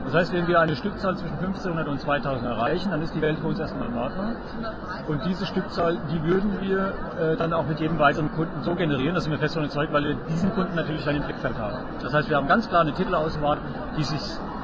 Das 0.06 0.14
heißt, 0.16 0.34
wenn 0.34 0.48
wir 0.48 0.60
eine 0.60 0.76
Stückzahl 0.76 1.16
zwischen 1.16 1.38
1500 1.38 1.88
und 1.88 2.02
2000 2.02 2.46
erreichen, 2.46 2.90
dann 2.92 3.02
ist 3.02 3.14
die 3.14 3.22
Welt 3.22 3.38
für 3.40 3.48
uns 3.48 3.60
erstmal 3.60 3.88
in 3.88 3.96
Ordnung. 3.96 4.36
Und 5.08 5.26
diese 5.26 5.46
Stückzahl, 5.46 5.98
die 6.12 6.24
würden 6.24 6.60
wir 6.60 6.94
äh, 7.20 7.38
dann 7.38 7.54
auch 7.54 7.66
mit 7.68 7.80
jedem 7.80 8.00
weiteren 8.00 8.32
Kunden 8.34 8.62
so 8.64 8.76
generieren, 8.76 9.16
dass 9.16 9.30
wir 9.30 9.38
fest 9.38 9.56
davon 9.56 9.66
überzeugt, 9.66 9.94
weil 9.94 10.04
wir 10.04 10.16
diesen 10.30 10.52
Kunden 10.54 10.76
natürlich 10.76 11.06
dann 11.06 11.16
im 11.16 11.24
Blickfeld 11.24 11.58
haben. 11.58 11.78
Das 12.02 12.14
heißt, 12.14 12.30
wir 12.30 12.38
haben 12.38 12.48
ganz 12.48 12.68
klar 12.68 12.82
eine 12.82 12.94
Titelauswahl, 12.94 13.60
die 13.98 14.04
sich 14.04 14.20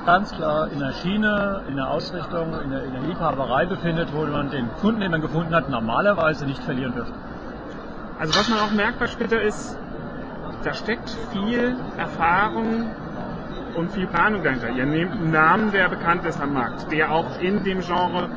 ganz 0.07 0.31
klar 0.31 0.71
in 0.71 0.79
der 0.79 0.93
Schiene, 0.93 1.63
in 1.67 1.75
der 1.75 1.89
Ausrichtung, 1.89 2.53
in 2.63 2.71
der, 2.71 2.85
in 2.85 2.93
der 2.93 3.01
Liebhaberei 3.01 3.65
befindet, 3.65 4.07
wo 4.13 4.25
man 4.25 4.49
den 4.49 4.69
Kunden, 4.79 5.01
den 5.01 5.11
man 5.11 5.19
gefunden 5.19 5.53
hat, 5.53 5.69
normalerweise 5.69 6.45
nicht 6.45 6.63
verlieren 6.63 6.93
dürfte. 6.93 7.13
Also 8.17 8.33
was 8.39 8.47
man 8.47 8.59
auch 8.59 8.71
merkt 8.71 8.99
bei 8.99 9.07
Splitter 9.07 9.41
ist, 9.41 9.77
da 10.63 10.73
steckt 10.73 11.09
viel 11.33 11.75
Erfahrung 11.97 12.89
und 13.75 13.91
viel 13.91 14.07
Planung 14.07 14.43
dahinter. 14.43 14.69
Ihr 14.69 14.85
nehmt 14.85 15.11
einen 15.11 15.31
Namen, 15.31 15.71
der 15.73 15.89
bekannt 15.89 16.25
ist 16.25 16.39
am 16.39 16.53
Markt, 16.53 16.89
der 16.89 17.11
auch 17.11 17.39
in 17.41 17.65
dem 17.65 17.81
Genre 17.81 18.29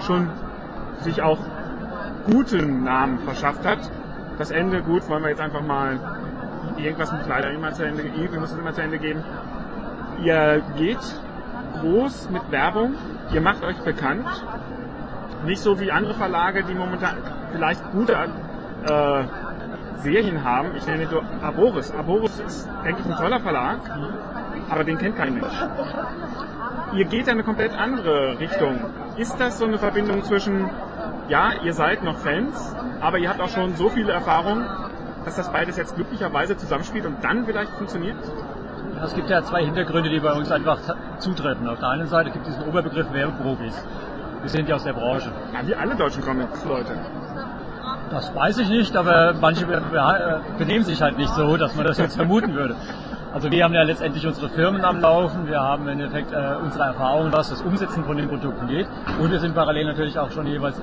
schon 0.00 0.30
sich 1.00 1.20
auch 1.20 1.38
guten 2.24 2.84
Namen 2.84 3.18
verschafft 3.18 3.66
hat. 3.66 3.80
Das 4.38 4.50
Ende, 4.50 4.80
gut, 4.80 5.06
wollen 5.10 5.22
wir 5.22 5.28
jetzt 5.28 5.42
einfach 5.42 5.62
mal, 5.62 6.00
irgendwas 6.78 7.12
muss 7.12 7.28
leider 7.28 7.50
immer 7.50 7.74
zu 7.74 7.84
Ende, 7.84 8.02
irgendwie 8.02 8.38
muss 8.38 8.50
es 8.50 8.58
immer 8.58 8.72
zu 8.72 8.80
Ende 8.80 8.98
gehen. 8.98 9.22
Ihr 10.22 10.62
geht 10.76 10.98
groß 11.80 12.30
mit 12.30 12.50
Werbung, 12.50 12.94
ihr 13.32 13.40
macht 13.40 13.62
euch 13.62 13.78
bekannt. 13.78 14.26
Nicht 15.44 15.60
so 15.60 15.78
wie 15.80 15.92
andere 15.92 16.14
Verlage, 16.14 16.64
die 16.64 16.74
momentan 16.74 17.18
vielleicht 17.52 17.92
gute 17.92 18.12
äh, 18.12 19.22
Serien 19.98 20.42
haben. 20.42 20.74
Ich 20.76 20.86
nenne 20.86 21.06
nur 21.06 21.22
Aboris. 21.42 21.92
Aboris 21.92 22.40
ist, 22.40 22.68
denke 22.84 23.02
ich, 23.02 23.06
ein 23.06 23.16
toller 23.16 23.40
Verlag, 23.40 23.78
aber 24.68 24.84
den 24.84 24.98
kennt 24.98 25.16
kein 25.16 25.34
Mensch. 25.34 25.54
Ihr 26.94 27.04
geht 27.04 27.28
eine 27.28 27.44
komplett 27.44 27.78
andere 27.78 28.38
Richtung. 28.40 28.80
Ist 29.16 29.38
das 29.38 29.58
so 29.58 29.66
eine 29.66 29.78
Verbindung 29.78 30.24
zwischen, 30.24 30.68
ja, 31.28 31.52
ihr 31.62 31.74
seid 31.74 32.02
noch 32.02 32.18
Fans, 32.18 32.74
aber 33.00 33.18
ihr 33.18 33.28
habt 33.28 33.40
auch 33.40 33.48
schon 33.48 33.76
so 33.76 33.88
viele 33.88 34.12
Erfahrungen, 34.12 34.66
dass 35.24 35.36
das 35.36 35.52
beides 35.52 35.76
jetzt 35.76 35.94
glücklicherweise 35.94 36.56
zusammenspielt 36.56 37.06
und 37.06 37.22
dann 37.22 37.44
vielleicht 37.44 37.72
funktioniert? 37.72 38.16
Es 39.02 39.14
gibt 39.14 39.30
ja 39.30 39.42
zwei 39.42 39.64
Hintergründe, 39.64 40.10
die 40.10 40.20
bei 40.20 40.32
uns 40.32 40.50
einfach 40.50 40.78
zutreffen. 41.18 41.68
Auf 41.68 41.78
der 41.78 41.88
einen 41.88 42.08
Seite 42.08 42.30
gibt 42.30 42.46
es 42.46 42.54
diesen 42.54 42.68
Oberbegriff 42.68 43.12
Werbeprofis. 43.12 43.74
Wir 44.42 44.50
sind 44.50 44.68
ja 44.68 44.76
aus 44.76 44.84
der 44.84 44.92
Branche. 44.92 45.30
Ja, 45.52 45.66
wie 45.66 45.74
alle 45.74 45.94
deutschen 45.94 46.22
Comics-Leute. 46.22 46.92
Das 48.10 48.34
weiß 48.34 48.58
ich 48.58 48.68
nicht, 48.68 48.96
aber 48.96 49.34
manche 49.40 49.66
benehmen 50.58 50.84
sich 50.84 51.00
halt 51.02 51.18
nicht 51.18 51.32
so, 51.34 51.56
dass 51.56 51.74
man 51.74 51.86
das 51.86 51.98
jetzt 51.98 52.16
vermuten 52.16 52.54
würde. 52.54 52.76
Also 53.32 53.50
wir 53.50 53.62
haben 53.62 53.74
ja 53.74 53.82
letztendlich 53.82 54.26
unsere 54.26 54.48
Firmen 54.48 54.84
am 54.84 55.00
Laufen, 55.00 55.46
wir 55.46 55.60
haben 55.60 55.82
im 55.82 56.00
Endeffekt 56.00 56.32
äh, 56.32 56.56
unsere 56.62 56.84
Erfahrungen, 56.84 57.30
was 57.30 57.50
das 57.50 57.60
Umsetzen 57.60 58.04
von 58.04 58.16
den 58.16 58.26
Produkten 58.26 58.68
geht 58.68 58.86
und 59.20 59.30
wir 59.30 59.38
sind 59.38 59.54
parallel 59.54 59.84
natürlich 59.84 60.18
auch 60.18 60.30
schon 60.30 60.46
jeweils 60.46 60.80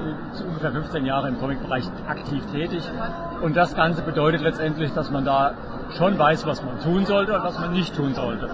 ungefähr 0.48 0.72
15 0.72 1.06
Jahre 1.06 1.30
im 1.30 1.40
Comic-Bereich 1.40 1.86
aktiv 2.08 2.44
tätig 2.52 2.84
und 3.42 3.58
das 3.58 3.76
Ganze 3.76 4.04
bedeutet 4.04 4.42
letztendlich, 4.42 4.94
dass 4.94 5.10
man 5.10 5.26
da 5.26 5.56
schon 5.98 6.18
weiß, 6.18 6.46
was 6.46 6.64
man 6.64 6.80
tun 6.82 7.06
sollte 7.06 7.34
und 7.36 7.44
was 7.44 7.60
man 7.60 7.72
nicht 7.72 7.96
tun 7.96 8.14
sollte. 8.14 8.50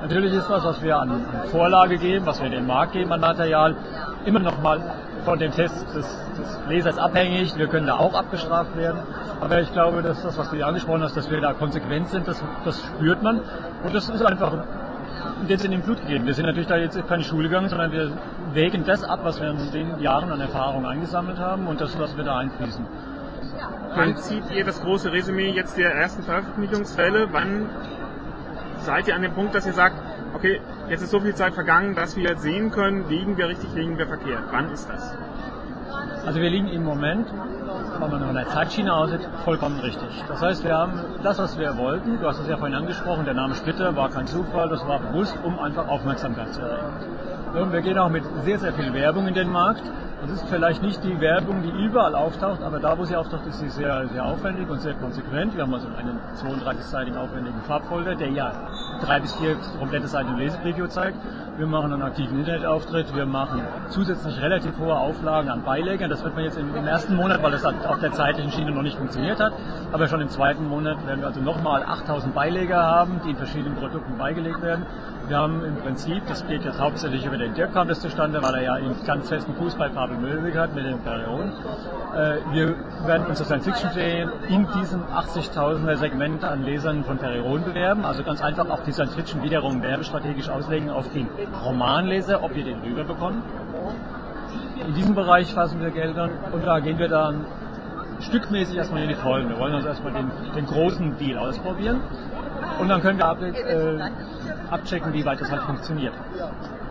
Natürlich 0.00 0.32
ist 0.32 0.48
das, 0.48 0.64
was 0.64 0.82
wir 0.82 0.98
an, 0.98 1.24
Vorlage 1.50 1.98
geben, 1.98 2.24
was 2.24 2.40
wir 2.40 2.48
dem 2.48 2.66
Markt 2.66 2.92
geben 2.92 3.12
an 3.12 3.20
Material, 3.20 3.74
immer 4.24 4.38
noch 4.40 4.60
mal 4.62 4.80
von 5.24 5.38
dem 5.38 5.52
Test 5.52 5.74
des, 5.94 6.06
des, 6.36 6.60
Lesers 6.68 6.98
abhängig. 6.98 7.56
Wir 7.56 7.66
können 7.66 7.86
da 7.86 7.96
auch 7.96 8.14
abgestraft 8.14 8.76
werden. 8.76 9.00
Aber 9.40 9.60
ich 9.60 9.72
glaube, 9.72 10.02
dass 10.02 10.22
das, 10.22 10.38
was 10.38 10.50
du 10.50 10.56
hier 10.56 10.66
angesprochen 10.66 11.02
hast, 11.02 11.16
dass 11.16 11.30
wir 11.30 11.40
da 11.40 11.52
konsequent 11.52 12.08
sind, 12.08 12.28
das, 12.28 12.42
das 12.64 12.82
spürt 12.82 13.22
man. 13.22 13.40
Und 13.84 13.94
das 13.94 14.08
ist 14.08 14.22
einfach 14.22 14.52
jetzt 15.46 15.64
in 15.64 15.70
den 15.70 15.82
Blut 15.82 16.00
gegeben. 16.00 16.26
Wir 16.26 16.34
sind 16.34 16.46
natürlich 16.46 16.68
da 16.68 16.76
jetzt 16.76 17.06
keine 17.08 17.24
Schule 17.24 17.48
gegangen, 17.48 17.68
sondern 17.68 17.92
wir 17.92 18.10
wägen 18.52 18.84
das 18.84 19.04
ab, 19.04 19.20
was 19.22 19.40
wir 19.40 19.50
in 19.50 19.70
den 19.72 20.00
Jahren 20.00 20.30
an 20.30 20.40
Erfahrung 20.40 20.86
eingesammelt 20.86 21.38
haben 21.38 21.66
und 21.66 21.80
das 21.80 21.96
lassen 21.98 22.16
wir 22.16 22.24
da 22.24 22.38
einfließen. 22.38 22.86
Wann 23.94 24.16
zieht 24.16 24.50
ihr 24.50 24.64
das 24.64 24.80
große 24.80 25.12
Resümee 25.12 25.50
jetzt 25.50 25.76
der 25.76 25.94
ersten 25.94 26.22
Veröffentlichungsfälle? 26.22 27.28
Wann 27.32 27.68
seid 28.80 29.08
ihr 29.08 29.14
an 29.14 29.22
dem 29.22 29.32
Punkt, 29.32 29.54
dass 29.54 29.66
ihr 29.66 29.72
sagt, 29.72 29.96
okay, 30.34 30.60
jetzt 30.88 31.02
ist 31.02 31.10
so 31.10 31.20
viel 31.20 31.34
Zeit 31.34 31.54
vergangen, 31.54 31.94
dass 31.94 32.16
wir 32.16 32.36
sehen 32.36 32.70
können, 32.70 33.08
liegen 33.08 33.36
wir 33.36 33.48
richtig, 33.48 33.72
liegen 33.74 33.98
wir 33.98 34.06
verkehrt. 34.06 34.44
Wann 34.50 34.70
ist 34.70 34.88
das? 34.88 35.16
Also 36.26 36.40
wir 36.40 36.50
liegen 36.50 36.68
im 36.68 36.84
Moment, 36.84 37.26
wenn 38.00 38.10
man 38.10 38.22
von 38.22 38.34
der 38.34 38.46
Zeitschiene 38.48 38.92
aussieht, 38.92 39.26
vollkommen 39.44 39.80
richtig. 39.80 40.08
Das 40.28 40.42
heißt, 40.42 40.64
wir 40.64 40.76
haben 40.76 41.00
das, 41.22 41.38
was 41.38 41.58
wir 41.58 41.76
wollten, 41.76 42.20
du 42.20 42.26
hast 42.26 42.40
es 42.40 42.48
ja 42.48 42.56
vorhin 42.56 42.76
angesprochen, 42.76 43.24
der 43.24 43.34
Name 43.34 43.54
Splitter 43.54 43.96
war 43.96 44.10
kein 44.10 44.26
Zufall, 44.26 44.68
das 44.68 44.86
war 44.86 44.98
bewusst, 45.00 45.36
um 45.42 45.58
einfach 45.58 45.88
Aufmerksamkeit 45.88 46.52
zu 46.52 46.60
erregen. 46.60 47.62
Und 47.62 47.72
wir 47.72 47.80
gehen 47.80 47.98
auch 47.98 48.10
mit 48.10 48.24
sehr, 48.44 48.58
sehr 48.58 48.72
viel 48.74 48.92
Werbung 48.92 49.26
in 49.26 49.34
den 49.34 49.50
Markt. 49.50 49.82
Das 50.20 50.30
ist 50.32 50.48
vielleicht 50.48 50.82
nicht 50.82 51.02
die 51.04 51.20
Werbung, 51.20 51.62
die 51.62 51.84
überall 51.84 52.14
auftaucht, 52.14 52.60
aber 52.62 52.80
da, 52.80 52.98
wo 52.98 53.04
sie 53.04 53.14
auftaucht, 53.14 53.46
ist 53.46 53.60
sie 53.60 53.68
sehr, 53.68 54.08
sehr 54.08 54.24
aufwendig 54.24 54.68
und 54.68 54.80
sehr 54.80 54.94
konsequent. 54.94 55.54
Wir 55.54 55.62
haben 55.62 55.72
also 55.72 55.86
einen 55.96 56.18
32-seitigen 56.36 57.16
aufwendigen 57.16 57.60
Farbfolder, 57.62 58.16
der 58.16 58.30
ja 58.30 58.52
drei 59.00 59.20
bis 59.20 59.34
vier 59.34 59.56
komplette 59.78 60.08
Seiten 60.08 60.36
Lesepreview 60.36 60.86
zeigt. 60.86 61.16
Wir 61.56 61.66
machen 61.66 61.92
einen 61.92 62.02
aktiven 62.02 62.38
Internetauftritt, 62.38 63.16
wir 63.16 63.26
machen 63.26 63.62
zusätzlich 63.88 64.40
relativ 64.40 64.78
hohe 64.78 64.94
Auflagen 64.94 65.50
an 65.50 65.64
Beilegern. 65.64 66.08
Das 66.08 66.22
wird 66.22 66.36
man 66.36 66.44
jetzt 66.44 66.56
im, 66.56 66.72
ersten 66.86 67.16
Monat, 67.16 67.42
weil 67.42 67.50
das 67.50 67.64
auf 67.64 67.98
der 68.00 68.12
zeitlichen 68.12 68.52
Schiene 68.52 68.70
noch 68.70 68.82
nicht 68.82 68.96
funktioniert 68.96 69.40
hat, 69.40 69.52
aber 69.92 70.06
schon 70.06 70.20
im 70.20 70.28
zweiten 70.28 70.68
Monat 70.68 71.04
werden 71.06 71.20
wir 71.20 71.26
also 71.26 71.40
nochmal 71.40 71.82
8000 71.82 72.32
Beileger 72.32 72.80
haben, 72.80 73.20
die 73.24 73.30
in 73.30 73.36
verschiedenen 73.36 73.74
Produkten 73.74 74.16
beigelegt 74.16 74.62
werden. 74.62 74.86
Wir 75.28 75.36
haben 75.36 75.62
im 75.62 75.76
Prinzip, 75.76 76.22
das 76.26 76.46
geht 76.46 76.64
jetzt 76.64 76.80
hauptsächlich 76.80 77.26
über 77.26 77.36
den 77.36 77.52
Dirk 77.52 77.74
kam 77.74 77.86
das 77.86 78.00
zustande, 78.00 78.42
weil 78.42 78.54
er 78.54 78.62
ja 78.62 78.72
einen 78.74 78.96
ganz 79.04 79.28
festen 79.28 79.54
Fuß 79.56 79.74
bei 79.74 79.90
Pavel 79.90 80.16
Möwig 80.16 80.56
hat 80.56 80.74
mit 80.74 80.86
dem 80.86 81.00
Perion. 81.00 81.52
Äh, 82.16 82.36
wir 82.52 82.74
werden 83.04 83.26
unsere 83.26 83.44
Science-Fiction-Serien 83.44 84.30
in 84.48 84.66
diesem 84.72 85.02
80.000er 85.02 85.96
Segment 85.96 86.44
an 86.44 86.64
Lesern 86.64 87.04
von 87.04 87.18
Perion 87.18 87.62
bewerben. 87.62 88.06
Also 88.06 88.22
ganz 88.22 88.42
einfach 88.42 88.70
auch 88.70 88.82
die 88.88 88.92
Science-Fiction 88.92 89.42
wiederum 89.42 89.82
werbestrategisch 89.82 90.48
auslegen 90.48 90.90
auf 90.90 91.08
den 91.12 91.28
Romanleser, 91.64 92.42
ob 92.42 92.54
wir 92.54 92.64
den 92.64 92.80
rüberbekommen. 92.80 93.42
In 94.86 94.94
diesem 94.94 95.14
Bereich 95.14 95.52
fassen 95.52 95.80
wir 95.80 95.90
Geld 95.90 96.16
an 96.18 96.30
und 96.52 96.64
da 96.64 96.80
gehen 96.80 96.98
wir 96.98 97.08
dann 97.08 97.44
stückmäßig 98.20 98.76
erstmal 98.76 99.02
in 99.02 99.08
die 99.10 99.14
Vollen. 99.14 99.48
Wir 99.48 99.58
wollen 99.58 99.74
also 99.74 99.88
erstmal 99.88 100.12
den, 100.12 100.30
den 100.56 100.66
großen 100.66 101.18
Deal 101.18 101.38
ausprobieren 101.38 102.00
und 102.80 102.88
dann 102.88 103.00
können 103.02 103.18
wir 103.18 103.26
ab, 103.26 103.42
äh, 103.42 103.98
abchecken, 104.70 105.12
wie 105.12 105.24
weit 105.24 105.40
das 105.40 105.50
halt 105.50 105.62
funktioniert. 105.62 106.14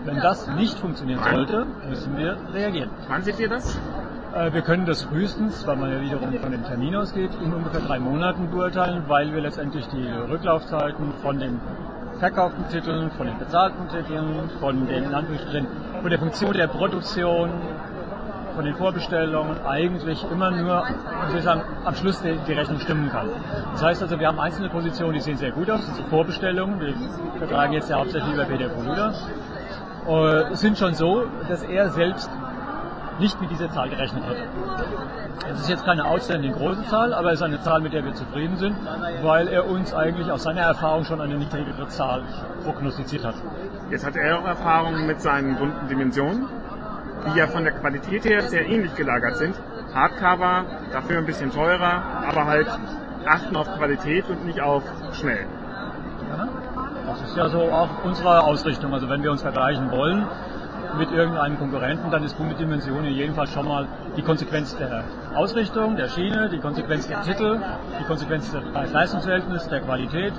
Wenn 0.05 0.17
das 0.21 0.47
nicht 0.47 0.77
funktionieren 0.77 1.21
sollte, 1.23 1.65
müssen 1.89 2.17
wir 2.17 2.37
reagieren. 2.53 2.89
Wann 3.07 3.23
seht 3.23 3.39
ihr 3.39 3.49
das? 3.49 3.77
Äh, 4.37 4.53
wir 4.53 4.61
können 4.61 4.85
das 4.85 5.03
frühestens, 5.03 5.65
weil 5.65 5.77
man 5.77 5.91
ja 5.91 5.99
wiederum 6.01 6.31
von 6.33 6.51
dem 6.51 6.63
Termin 6.63 6.95
ausgeht, 6.95 7.31
in 7.43 7.53
ungefähr 7.53 7.81
drei 7.81 7.99
Monaten 7.99 8.51
beurteilen, 8.51 9.03
weil 9.07 9.33
wir 9.33 9.41
letztendlich 9.41 9.87
die 9.87 10.07
Rücklaufzeiten 10.31 11.13
von 11.23 11.39
den 11.39 11.59
verkauften 12.19 12.67
Titeln, 12.69 13.09
von 13.11 13.27
den 13.27 13.37
bezahlten 13.39 13.87
Titeln, 13.89 14.49
von 14.59 14.87
den 14.87 15.05
von 16.01 16.09
der 16.09 16.19
Funktion 16.19 16.53
der 16.53 16.67
Produktion, 16.67 17.49
von 18.55 18.65
den 18.65 18.75
Vorbestellungen 18.75 19.55
eigentlich 19.65 20.23
immer 20.31 20.51
nur, 20.51 20.83
sagen, 21.41 21.61
am 21.85 21.95
Schluss 21.95 22.21
die, 22.21 22.37
die, 22.47 22.53
Rechnung 22.53 22.79
stimmen 22.79 23.09
kann. 23.09 23.27
Das 23.73 23.83
heißt 23.83 24.01
also, 24.03 24.19
wir 24.19 24.27
haben 24.27 24.39
einzelne 24.39 24.69
Positionen, 24.69 25.13
die 25.13 25.21
sehen 25.21 25.37
sehr 25.37 25.51
gut 25.51 25.69
aus, 25.69 25.79
das 25.79 25.95
sind 25.95 26.05
die 26.05 26.09
Vorbestellungen, 26.09 26.79
wir 26.79 26.93
vertragen 27.37 27.73
jetzt 27.73 27.89
ja 27.89 27.97
hauptsächlich 27.97 28.33
über 28.33 28.45
Peter 28.45 28.69
Poluda, 28.69 29.13
äh, 30.07 30.55
sind 30.55 30.77
schon 30.77 30.93
so, 30.93 31.25
dass 31.47 31.63
er 31.63 31.89
selbst 31.89 32.29
nicht 33.19 33.39
mit 33.41 33.51
dieser 33.51 33.71
Zahl 33.71 33.89
gerechnet 33.89 34.23
hätte. 34.25 34.43
Es 35.51 35.61
ist 35.61 35.69
jetzt 35.69 35.85
keine 35.85 36.05
outstanding 36.05 36.53
große 36.53 36.85
Zahl, 36.87 37.13
aber 37.13 37.31
es 37.31 37.39
ist 37.39 37.43
eine 37.43 37.61
Zahl, 37.61 37.81
mit 37.81 37.93
der 37.93 38.03
wir 38.03 38.13
zufrieden 38.13 38.57
sind, 38.57 38.75
weil 39.21 39.47
er 39.47 39.67
uns 39.67 39.93
eigentlich 39.93 40.31
aus 40.31 40.43
seiner 40.43 40.61
Erfahrung 40.61 41.05
schon 41.05 41.21
eine 41.21 41.35
niedrigere 41.35 41.87
Zahl 41.87 42.23
prognostiziert 42.63 43.25
hat. 43.25 43.35
Jetzt 43.89 44.05
hat 44.05 44.15
er 44.15 44.39
auch 44.39 44.45
Erfahrungen 44.45 45.07
mit 45.07 45.21
seinen 45.21 45.55
bunten 45.57 45.87
Dimensionen 45.87 46.47
die 47.25 47.39
ja 47.39 47.47
von 47.47 47.63
der 47.63 47.73
Qualität 47.73 48.25
her 48.25 48.41
sehr 48.43 48.67
ähnlich 48.67 48.95
gelagert 48.95 49.37
sind. 49.37 49.55
Hardcover, 49.93 50.65
dafür 50.91 51.19
ein 51.19 51.25
bisschen 51.25 51.51
teurer, 51.51 52.03
aber 52.27 52.45
halt 52.45 52.67
achten 53.25 53.55
auf 53.55 53.67
Qualität 53.77 54.29
und 54.29 54.45
nicht 54.45 54.61
auf 54.61 54.83
schnell. 55.13 55.45
Das 57.05 57.21
ist 57.21 57.37
ja 57.37 57.49
so 57.49 57.61
auch 57.71 58.03
unsere 58.03 58.43
Ausrichtung. 58.43 58.93
Also 58.93 59.09
wenn 59.09 59.23
wir 59.23 59.31
uns 59.31 59.41
vergleichen 59.41 59.91
wollen, 59.91 60.27
mit 60.97 61.11
irgendeinem 61.11 61.57
Konkurrenten, 61.57 62.11
dann 62.11 62.23
ist 62.23 62.37
bunte 62.37 62.55
Dimension 62.55 63.03
in 63.05 63.13
jedem 63.13 63.35
Fall 63.35 63.47
schon 63.47 63.67
mal 63.67 63.87
die 64.15 64.21
Konsequenz 64.21 64.75
der 64.77 65.03
Ausrichtung, 65.35 65.95
der 65.95 66.09
Schiene, 66.09 66.49
die 66.49 66.59
Konsequenz 66.59 67.07
der 67.07 67.21
Titel, 67.23 67.59
die 67.99 68.03
Konsequenz 68.05 68.51
des 68.51 68.63
Preis-Leistungsverhältnisses, 68.71 69.69
der 69.69 69.81
Qualität 69.81 70.33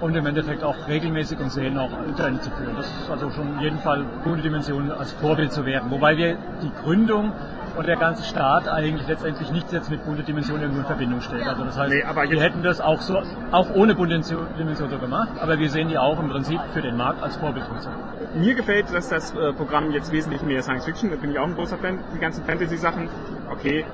und 0.00 0.14
im 0.14 0.26
Endeffekt 0.26 0.62
auch 0.62 0.76
regelmäßig 0.88 1.38
und 1.40 1.50
sehen 1.50 1.78
auch 1.78 1.90
Trend 2.16 2.42
zu 2.42 2.50
führen. 2.50 2.76
Das 2.76 2.86
ist 2.86 3.10
also 3.10 3.30
schon 3.30 3.54
in 3.54 3.60
jedem 3.60 3.78
Fall 3.78 4.04
gute 4.24 4.42
Dimension 4.42 4.90
als 4.90 5.12
Vorbild 5.12 5.52
zu 5.52 5.64
werden. 5.64 5.90
Wobei 5.90 6.16
wir 6.16 6.36
die 6.62 6.72
Gründung 6.82 7.32
und 7.76 7.86
der 7.86 7.96
ganze 7.96 8.24
Staat 8.24 8.68
eigentlich 8.68 9.06
letztendlich 9.06 9.50
nicht 9.50 9.72
jetzt 9.72 9.90
mit 9.90 10.04
bunte 10.04 10.22
Dimension 10.22 10.60
irgendwo 10.60 10.80
in 10.80 10.86
Verbindung 10.86 11.20
steht. 11.20 11.46
Also 11.46 11.64
das 11.64 11.76
heißt, 11.76 11.92
nee, 11.92 12.30
wir 12.30 12.40
hätten 12.40 12.62
das 12.62 12.80
auch 12.80 13.00
so, 13.00 13.20
auch 13.52 13.74
ohne 13.74 13.94
bunte 13.94 14.20
Dimension 14.58 14.90
so 14.90 14.98
gemacht, 14.98 15.28
aber 15.40 15.58
wir 15.58 15.68
sehen 15.70 15.88
die 15.88 15.98
auch 15.98 16.18
im 16.18 16.28
Prinzip 16.30 16.60
für 16.72 16.82
den 16.82 16.96
Markt 16.96 17.22
als 17.22 17.36
Vorbildfunktion. 17.36 17.94
Mir 18.34 18.54
gefällt, 18.54 18.92
dass 18.92 19.08
das 19.08 19.34
äh, 19.34 19.52
Programm 19.52 19.90
jetzt 19.90 20.12
wesentlich 20.12 20.42
mehr 20.42 20.62
Science 20.62 20.84
Fiction, 20.84 21.10
da 21.10 21.16
bin 21.16 21.30
ich 21.30 21.38
auch 21.38 21.46
ein 21.46 21.54
großer 21.54 21.78
Fan, 21.78 21.98
die 22.14 22.18
ganzen 22.18 22.44
Fantasy-Sachen, 22.44 23.08
okay, 23.50 23.84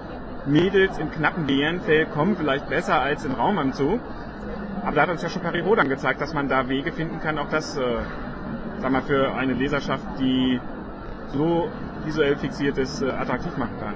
Mädels 0.46 0.98
im 0.98 1.10
knappen 1.10 1.46
Bärenfell 1.46 2.06
kommen 2.06 2.36
vielleicht 2.36 2.68
besser 2.68 3.00
als 3.00 3.24
im 3.24 3.32
Raumanzug, 3.32 4.00
aber 4.84 4.96
da 4.96 5.02
hat 5.02 5.10
uns 5.10 5.22
ja 5.22 5.28
schon 5.28 5.42
Paris 5.42 5.64
Rodan 5.64 5.88
gezeigt, 5.88 6.20
dass 6.20 6.34
man 6.34 6.48
da 6.48 6.68
Wege 6.68 6.92
finden 6.92 7.20
kann, 7.20 7.38
auch 7.38 7.48
das, 7.48 7.76
äh, 7.76 7.82
sag 8.80 8.90
mal, 8.90 9.02
für 9.02 9.34
eine 9.34 9.52
Leserschaft, 9.52 10.04
die 10.18 10.60
so 11.32 11.70
visuell 12.04 12.36
fixiert 12.36 12.78
ist, 12.78 13.02
äh, 13.02 13.10
attraktiv 13.10 13.56
machen 13.56 13.78
kann. 13.80 13.94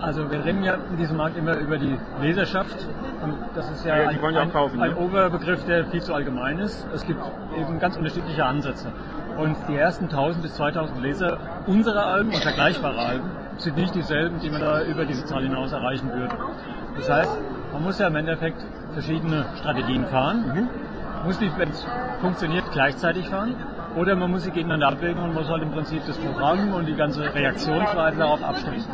Also 0.00 0.30
wir 0.30 0.44
reden 0.44 0.62
ja 0.62 0.74
in 0.74 0.98
diesem 0.98 1.16
Markt 1.16 1.38
immer 1.38 1.56
über 1.56 1.78
die 1.78 1.96
Leserschaft 2.20 2.86
und 3.22 3.34
das 3.54 3.70
ist 3.70 3.84
ja, 3.84 4.02
ja 4.02 4.08
ein, 4.08 4.34
ja 4.34 4.46
kaufen, 4.46 4.80
ein, 4.80 4.90
ein 4.90 4.96
Oberbegriff, 4.96 5.64
der 5.64 5.86
viel 5.86 6.02
zu 6.02 6.12
allgemein 6.12 6.58
ist. 6.58 6.86
Es 6.94 7.04
gibt 7.06 7.20
eben 7.58 7.78
ganz 7.78 7.96
unterschiedliche 7.96 8.44
Ansätze. 8.44 8.92
Und 9.38 9.56
die 9.68 9.76
ersten 9.76 10.04
1000 10.04 10.42
bis 10.42 10.54
2000 10.54 11.00
Leser 11.02 11.38
unserer 11.66 12.06
Alben 12.06 12.30
und 12.30 12.42
vergleichbarer 12.42 12.98
Alben 12.98 13.30
sind 13.56 13.76
nicht 13.76 13.94
dieselben, 13.94 14.38
die 14.40 14.50
man 14.50 14.60
da 14.60 14.82
über 14.82 15.06
diese 15.06 15.24
Zahl 15.24 15.42
hinaus 15.42 15.72
erreichen 15.72 16.10
würde. 16.12 16.36
Das 16.96 17.10
heißt, 17.10 17.38
man 17.72 17.82
muss 17.82 17.98
ja 17.98 18.06
im 18.06 18.16
Endeffekt 18.16 18.64
verschiedene 18.92 19.46
Strategien 19.58 20.06
fahren, 20.06 20.44
mhm. 20.54 20.68
muss 21.24 21.38
die, 21.38 21.50
wenn 21.56 21.70
es 21.70 21.86
funktioniert, 22.20 22.64
gleichzeitig 22.72 23.28
fahren 23.28 23.54
oder 23.96 24.14
man 24.14 24.30
muss 24.30 24.44
sie 24.44 24.50
gegeneinander 24.50 24.88
abwägen 24.88 25.22
und 25.22 25.34
muss 25.34 25.48
halt 25.48 25.62
im 25.62 25.72
Prinzip 25.72 26.02
das 26.06 26.18
Programm 26.18 26.74
und 26.74 26.86
die 26.86 26.94
ganze 26.94 27.22
Reaktionsweise 27.34 28.18
darauf 28.18 28.42
abstimmen. 28.44 28.84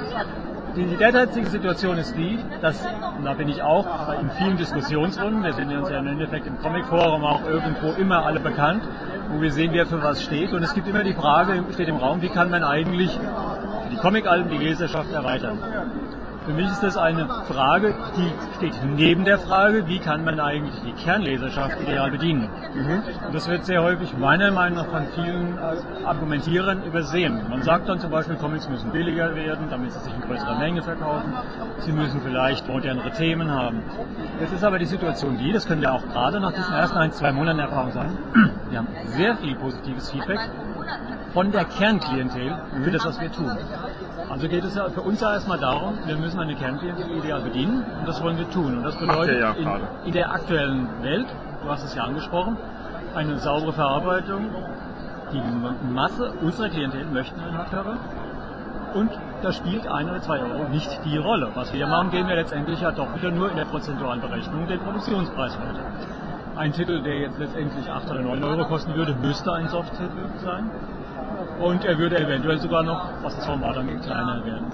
Die 0.76 0.96
derzeitige 0.96 1.50
Situation 1.50 1.98
ist 1.98 2.16
die, 2.16 2.38
dass, 2.62 2.80
und 3.18 3.24
da 3.24 3.34
bin 3.34 3.48
ich 3.48 3.62
auch 3.62 3.86
in 4.18 4.30
vielen 4.30 4.56
Diskussionsrunden, 4.56 5.42
wir 5.44 5.52
sind 5.52 5.70
uns 5.70 5.90
ja 5.90 5.98
im 5.98 6.06
Endeffekt 6.06 6.46
im 6.46 6.58
Comic-Forum 6.60 7.24
auch 7.24 7.44
irgendwo 7.46 7.90
immer 8.00 8.24
alle 8.24 8.40
bekannt, 8.40 8.82
wo 9.30 9.42
wir 9.42 9.52
sehen, 9.52 9.72
wer 9.74 9.84
für 9.86 10.02
was 10.02 10.22
steht. 10.22 10.52
Und 10.54 10.62
es 10.62 10.72
gibt 10.72 10.88
immer 10.88 11.04
die 11.04 11.12
Frage, 11.12 11.62
steht 11.72 11.88
im 11.88 11.96
Raum, 11.96 12.22
wie 12.22 12.30
kann 12.30 12.48
man 12.48 12.64
eigentlich 12.64 13.18
die 13.90 13.96
Comic-Alben, 13.96 14.48
die 14.50 14.58
Leserschaft 14.58 15.12
erweitern. 15.12 15.58
Für 16.44 16.52
mich 16.52 16.66
ist 16.66 16.82
das 16.82 16.96
eine 16.96 17.28
Frage, 17.46 17.94
die 18.16 18.32
steht 18.56 18.74
neben 18.96 19.24
der 19.24 19.38
Frage, 19.38 19.86
wie 19.86 20.00
kann 20.00 20.24
man 20.24 20.40
eigentlich 20.40 20.74
die 20.82 20.92
Kernleserschaft 20.92 21.80
ideal 21.80 22.10
bedienen. 22.10 22.48
Mhm. 22.74 23.02
Und 23.26 23.34
das 23.34 23.48
wird 23.48 23.64
sehr 23.64 23.82
häufig 23.82 24.16
meiner 24.18 24.50
Meinung 24.50 24.78
nach 24.78 24.86
von 24.86 25.06
vielen 25.14 25.56
Argumentierern 26.04 26.82
übersehen. 26.82 27.42
Man 27.48 27.62
sagt 27.62 27.88
dann 27.88 28.00
zum 28.00 28.10
Beispiel, 28.10 28.36
Comics 28.36 28.68
müssen 28.68 28.90
billiger 28.90 29.36
werden, 29.36 29.68
damit 29.70 29.92
sie 29.92 30.00
sich 30.00 30.14
in 30.14 30.20
größerer 30.20 30.58
Menge 30.58 30.82
verkaufen. 30.82 31.32
Sie 31.78 31.92
müssen 31.92 32.20
vielleicht 32.22 32.66
modernere 32.66 33.12
Themen 33.12 33.50
haben. 33.50 33.82
Jetzt 34.40 34.52
ist 34.52 34.64
aber 34.64 34.80
die 34.80 34.86
Situation 34.86 35.38
die, 35.38 35.52
das 35.52 35.66
können 35.66 35.80
wir 35.80 35.92
auch 35.92 36.06
gerade 36.08 36.40
nach 36.40 36.52
diesen 36.52 36.74
ersten 36.74 36.98
ein, 36.98 37.12
zwei 37.12 37.32
Monaten 37.32 37.60
Erfahrung 37.60 37.92
sagen, 37.92 38.18
wir 38.70 38.78
haben 38.78 38.88
sehr 39.04 39.36
viel 39.36 39.54
positives 39.54 40.10
Feedback 40.10 40.40
von 41.32 41.52
der 41.52 41.64
Kernklientel 41.64 42.58
für 42.82 42.90
das, 42.90 43.04
was 43.04 43.20
wir 43.20 43.30
tun. 43.30 43.50
Also 44.32 44.48
geht 44.48 44.64
es 44.64 44.74
ja 44.74 44.88
für 44.88 45.02
uns 45.02 45.20
ja 45.20 45.34
erstmal 45.34 45.58
darum, 45.58 45.92
wir 46.06 46.16
müssen 46.16 46.40
eine 46.40 46.54
Kernklientel 46.54 47.18
ideal 47.18 47.42
bedienen 47.42 47.84
und 47.98 48.08
das 48.08 48.22
wollen 48.22 48.38
wir 48.38 48.48
tun. 48.48 48.78
Und 48.78 48.82
das 48.82 48.96
bedeutet 48.96 49.38
ja 49.38 49.50
in, 49.50 49.68
in, 50.06 50.12
der 50.12 50.32
aktuellen 50.32 50.88
Welt, 51.02 51.26
du 51.62 51.68
hast 51.68 51.84
es 51.84 51.94
ja 51.94 52.04
angesprochen, 52.04 52.56
eine 53.14 53.38
saubere 53.40 53.74
Verarbeitung. 53.74 54.48
Die 55.34 55.92
Masse 55.92 56.32
unserer 56.40 56.70
Klientel 56.70 57.04
möchten 57.12 57.38
einen 57.40 57.58
Hardcover 57.58 57.98
und 58.94 59.10
da 59.42 59.52
spielt 59.52 59.86
ein 59.86 60.08
oder 60.08 60.22
zwei 60.22 60.40
Euro 60.40 60.66
nicht 60.70 60.88
die 61.04 61.18
Rolle. 61.18 61.50
Was 61.54 61.74
wir 61.74 61.86
machen, 61.86 62.10
gehen 62.10 62.26
wir 62.26 62.36
letztendlich 62.36 62.80
ja 62.80 62.90
doch 62.90 63.14
wieder 63.14 63.30
nur 63.30 63.50
in 63.50 63.56
der 63.56 63.66
prozentualen 63.66 64.22
Berechnung 64.22 64.66
den 64.66 64.80
Produktionspreis 64.80 65.58
weiter. 65.58 65.84
Ein 66.56 66.72
Titel, 66.72 67.02
der 67.02 67.18
jetzt 67.18 67.38
letztendlich 67.38 67.90
8 67.90 68.10
oder 68.10 68.22
9 68.22 68.42
Euro 68.44 68.64
kosten 68.64 68.94
würde, 68.94 69.14
müsste 69.14 69.52
ein 69.52 69.68
Soft-Titel 69.68 70.24
sein 70.42 70.70
und 71.60 71.84
er 71.84 71.98
würde 71.98 72.18
eventuell 72.18 72.58
sogar 72.58 72.82
noch, 72.82 73.08
was 73.22 73.36
das 73.36 73.46
Format 73.46 73.76
angeht, 73.76 74.02
kleiner 74.02 74.44
werden. 74.44 74.66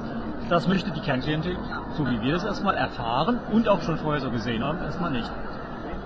Das 0.48 0.66
möchte 0.66 0.90
die 0.90 1.00
Kernklientel, 1.00 1.56
so 1.92 2.08
wie 2.08 2.20
wir 2.22 2.32
das 2.32 2.44
erstmal 2.44 2.74
erfahren 2.74 3.38
und 3.52 3.68
auch 3.68 3.82
schon 3.82 3.98
vorher 3.98 4.20
so 4.20 4.30
gesehen 4.30 4.64
haben, 4.64 4.78
erstmal 4.82 5.10
nicht. 5.10 5.30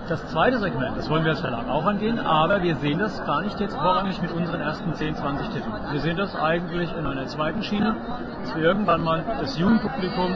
Das 0.09 0.27
zweite 0.27 0.59
Segment, 0.59 0.97
das 0.97 1.09
wollen 1.09 1.25
wir 1.25 1.31
als 1.31 1.41
Verlag 1.41 1.69
auch 1.69 1.87
angehen, 1.87 2.19
aber 2.19 2.63
wir 2.63 2.75
sehen 2.77 2.99
das 2.99 3.25
gar 3.25 3.43
nicht 3.43 3.61
jetzt 3.61 3.77
vorrangig 3.77 4.21
mit 4.21 4.33
unseren 4.33 4.61
ersten 4.61 4.93
10, 4.93 5.15
20 5.15 5.49
Titeln. 5.49 5.73
Wir 5.93 6.01
sehen 6.01 6.17
das 6.17 6.35
eigentlich 6.35 6.93
in 6.97 7.07
einer 7.07 7.27
zweiten 7.27 7.63
Schiene, 7.63 7.95
dass 8.43 8.57
wir 8.57 8.65
irgendwann 8.65 9.03
mal 9.03 9.25
das 9.41 9.57
Jugendpublikum, 9.59 10.35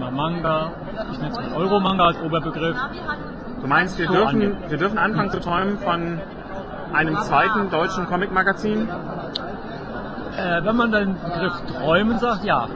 man 0.00 0.14
Manga, 0.14 0.72
ich 1.12 1.18
nenne 1.18 1.30
es 1.30 1.36
mal 1.36 1.52
Euro-Manga 1.54 2.06
als 2.06 2.20
Oberbegriff. 2.22 2.76
Du 3.60 3.66
meinst, 3.68 3.98
wir, 3.98 4.08
so 4.08 4.14
dürfen, 4.14 4.56
wir 4.68 4.78
dürfen 4.78 4.98
anfangen 4.98 5.30
zu 5.30 5.40
träumen 5.40 5.78
von 5.78 6.20
einem 6.92 7.16
zweiten 7.22 7.70
deutschen 7.70 8.06
Comic-Magazin? 8.06 8.88
Äh, 10.36 10.64
wenn 10.64 10.76
man 10.76 10.90
den 10.90 11.14
Begriff 11.14 11.60
Träumen 11.78 12.18
sagt, 12.18 12.44
ja. 12.44 12.66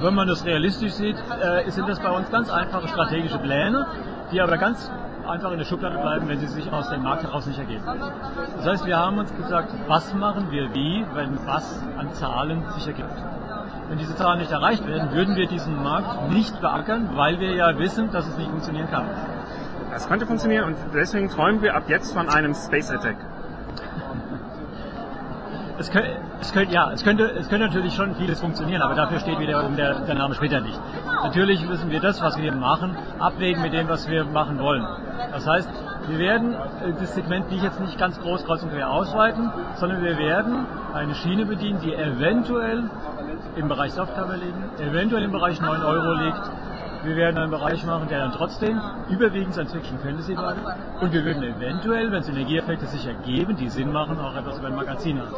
Wenn 0.00 0.14
man 0.14 0.26
das 0.26 0.44
realistisch 0.44 0.92
sieht, 0.94 1.16
äh, 1.16 1.70
sind 1.70 1.88
das 1.88 2.00
bei 2.00 2.10
uns 2.10 2.28
ganz 2.30 2.50
einfache 2.50 2.88
strategische 2.88 3.38
Pläne, 3.38 3.86
die 4.32 4.40
aber 4.40 4.58
ganz 4.58 4.90
einfach 5.26 5.52
in 5.52 5.58
der 5.58 5.64
Schublade 5.64 5.96
bleiben, 5.98 6.28
wenn 6.28 6.38
sie 6.40 6.48
sich 6.48 6.70
aus 6.72 6.90
dem 6.90 7.02
Markt 7.02 7.22
heraus 7.22 7.46
nicht 7.46 7.58
ergeben. 7.58 7.84
Das 8.56 8.66
heißt, 8.66 8.86
wir 8.86 8.98
haben 8.98 9.18
uns 9.18 9.34
gesagt, 9.36 9.72
was 9.86 10.12
machen 10.14 10.50
wir 10.50 10.74
wie, 10.74 11.06
wenn 11.14 11.38
was 11.46 11.80
an 11.96 12.12
Zahlen 12.12 12.62
sich 12.70 12.86
ergibt. 12.88 13.14
Wenn 13.88 13.98
diese 13.98 14.16
Zahlen 14.16 14.40
nicht 14.40 14.50
erreicht 14.50 14.86
werden, 14.86 15.12
würden 15.12 15.36
wir 15.36 15.46
diesen 15.46 15.82
Markt 15.82 16.30
nicht 16.30 16.60
beackern, 16.60 17.10
weil 17.14 17.38
wir 17.38 17.54
ja 17.54 17.78
wissen, 17.78 18.10
dass 18.10 18.26
es 18.26 18.36
nicht 18.36 18.50
funktionieren 18.50 18.90
kann. 18.90 19.06
Es 19.94 20.08
könnte 20.08 20.26
funktionieren 20.26 20.64
und 20.64 20.76
deswegen 20.92 21.28
träumen 21.28 21.62
wir 21.62 21.76
ab 21.76 21.84
jetzt 21.86 22.12
von 22.12 22.28
einem 22.28 22.54
Space 22.54 22.90
Attack 22.90 23.16
es 25.78 25.90
könnte, 25.90 26.10
es 26.40 26.52
könnte, 26.52 26.74
ja, 26.74 26.92
es 26.92 27.02
könnte, 27.02 27.24
es 27.24 27.48
könnte 27.48 27.66
natürlich 27.66 27.94
schon 27.94 28.14
vieles 28.14 28.40
funktionieren, 28.40 28.82
aber 28.82 28.94
dafür 28.94 29.18
steht 29.18 29.38
wiederum 29.38 29.76
der, 29.76 30.00
der 30.00 30.14
Name 30.14 30.34
später 30.34 30.60
nicht. 30.60 30.78
Natürlich 31.22 31.66
müssen 31.66 31.90
wir 31.90 32.00
das, 32.00 32.20
was 32.20 32.38
wir 32.38 32.52
machen, 32.52 32.96
abwägen 33.18 33.62
mit 33.62 33.72
dem, 33.72 33.88
was 33.88 34.08
wir 34.08 34.24
machen 34.24 34.58
wollen. 34.60 34.86
Das 35.32 35.46
heißt, 35.46 35.68
wir 36.08 36.18
werden 36.18 36.54
äh, 36.54 36.92
das 36.98 37.14
Segment 37.14 37.50
nicht 37.50 37.64
jetzt 37.64 37.80
nicht 37.80 37.98
ganz 37.98 38.20
groß 38.20 38.44
kreuz 38.44 38.62
und 38.62 38.72
quer 38.72 38.90
ausweiten, 38.90 39.50
sondern 39.76 40.02
wir 40.02 40.16
werden 40.18 40.66
eine 40.92 41.14
Schiene 41.14 41.46
bedienen, 41.46 41.80
die 41.80 41.94
eventuell 41.94 42.84
im 43.56 43.68
Bereich 43.68 43.92
Softcover 43.92 44.36
liegt, 44.36 44.80
eventuell 44.80 45.24
im 45.24 45.32
Bereich 45.32 45.60
9 45.60 45.82
Euro 45.82 46.12
liegt, 46.14 46.42
wir 47.04 47.16
werden 47.16 47.38
einen 47.38 47.50
Bereich 47.50 47.84
machen, 47.84 48.08
der 48.08 48.20
dann 48.20 48.32
trotzdem 48.32 48.80
überwiegend 49.08 49.52
Science 49.54 49.72
Fiction 49.72 49.98
Fantasy 49.98 50.34
bleibt. 50.34 50.60
Und 51.00 51.12
wir 51.12 51.24
würden 51.24 51.42
eventuell, 51.42 52.10
wenn 52.10 52.22
Synergieeffekte 52.22 52.86
sich 52.86 53.06
ergeben, 53.06 53.56
die 53.56 53.68
Sinn 53.68 53.92
machen, 53.92 54.18
auch 54.18 54.34
etwas 54.34 54.58
über 54.58 54.68
ein 54.68 54.74
Magazin 54.74 55.20
haben. 55.20 55.34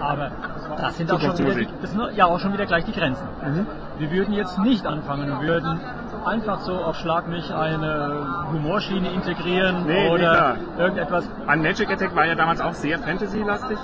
Aber 0.00 0.30
das 0.76 0.96
sind 0.96 1.10
auch 1.10 1.20
schon 1.20 1.38
wieder, 1.38 1.70
das 1.80 1.90
sind 1.90 2.02
ja 2.16 2.26
auch 2.26 2.38
schon 2.38 2.52
wieder 2.52 2.66
gleich 2.66 2.84
die 2.84 2.92
Grenzen. 2.92 3.26
Mhm. 3.42 3.66
Wir 3.98 4.10
würden 4.10 4.34
jetzt 4.34 4.58
nicht 4.58 4.86
anfangen 4.86 5.30
und 5.30 5.42
würden 5.42 5.80
einfach 6.24 6.60
so 6.60 6.74
auf 6.74 6.96
Schlag 6.96 7.28
mich 7.28 7.52
eine 7.52 8.46
Humorschiene 8.52 9.10
integrieren 9.12 9.84
nee, 9.86 10.10
oder 10.10 10.54
nee, 10.54 10.82
irgendetwas. 10.82 11.28
Ein 11.46 11.62
Magic 11.62 11.90
Attack 11.90 12.14
war 12.16 12.26
ja 12.26 12.34
damals 12.34 12.60
auch 12.60 12.74
sehr 12.74 12.98
Fantasy-lastig. 12.98 13.78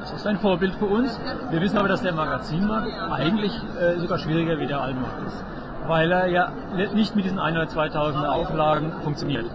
Das 0.00 0.12
ist 0.12 0.26
ein 0.26 0.38
Vorbild 0.38 0.74
für 0.74 0.86
uns. 0.86 1.18
Wir 1.50 1.60
wissen 1.60 1.78
aber, 1.78 1.88
dass 1.88 2.02
der 2.02 2.12
Magazinmarkt 2.12 2.88
eigentlich 3.10 3.52
äh, 3.80 3.98
sogar 3.98 4.18
schwieriger 4.18 4.58
wie 4.58 4.66
der 4.66 4.80
Albenmarkt 4.80 5.26
ist 5.26 5.44
weil 5.86 6.10
er 6.10 6.26
ja 6.26 6.52
nicht 6.94 7.14
mit 7.14 7.24
diesen 7.24 7.38
1 7.38 7.56
oder 7.56 7.68
2000 7.68 8.26
Auflagen 8.26 8.92
funktioniert. 9.02 9.46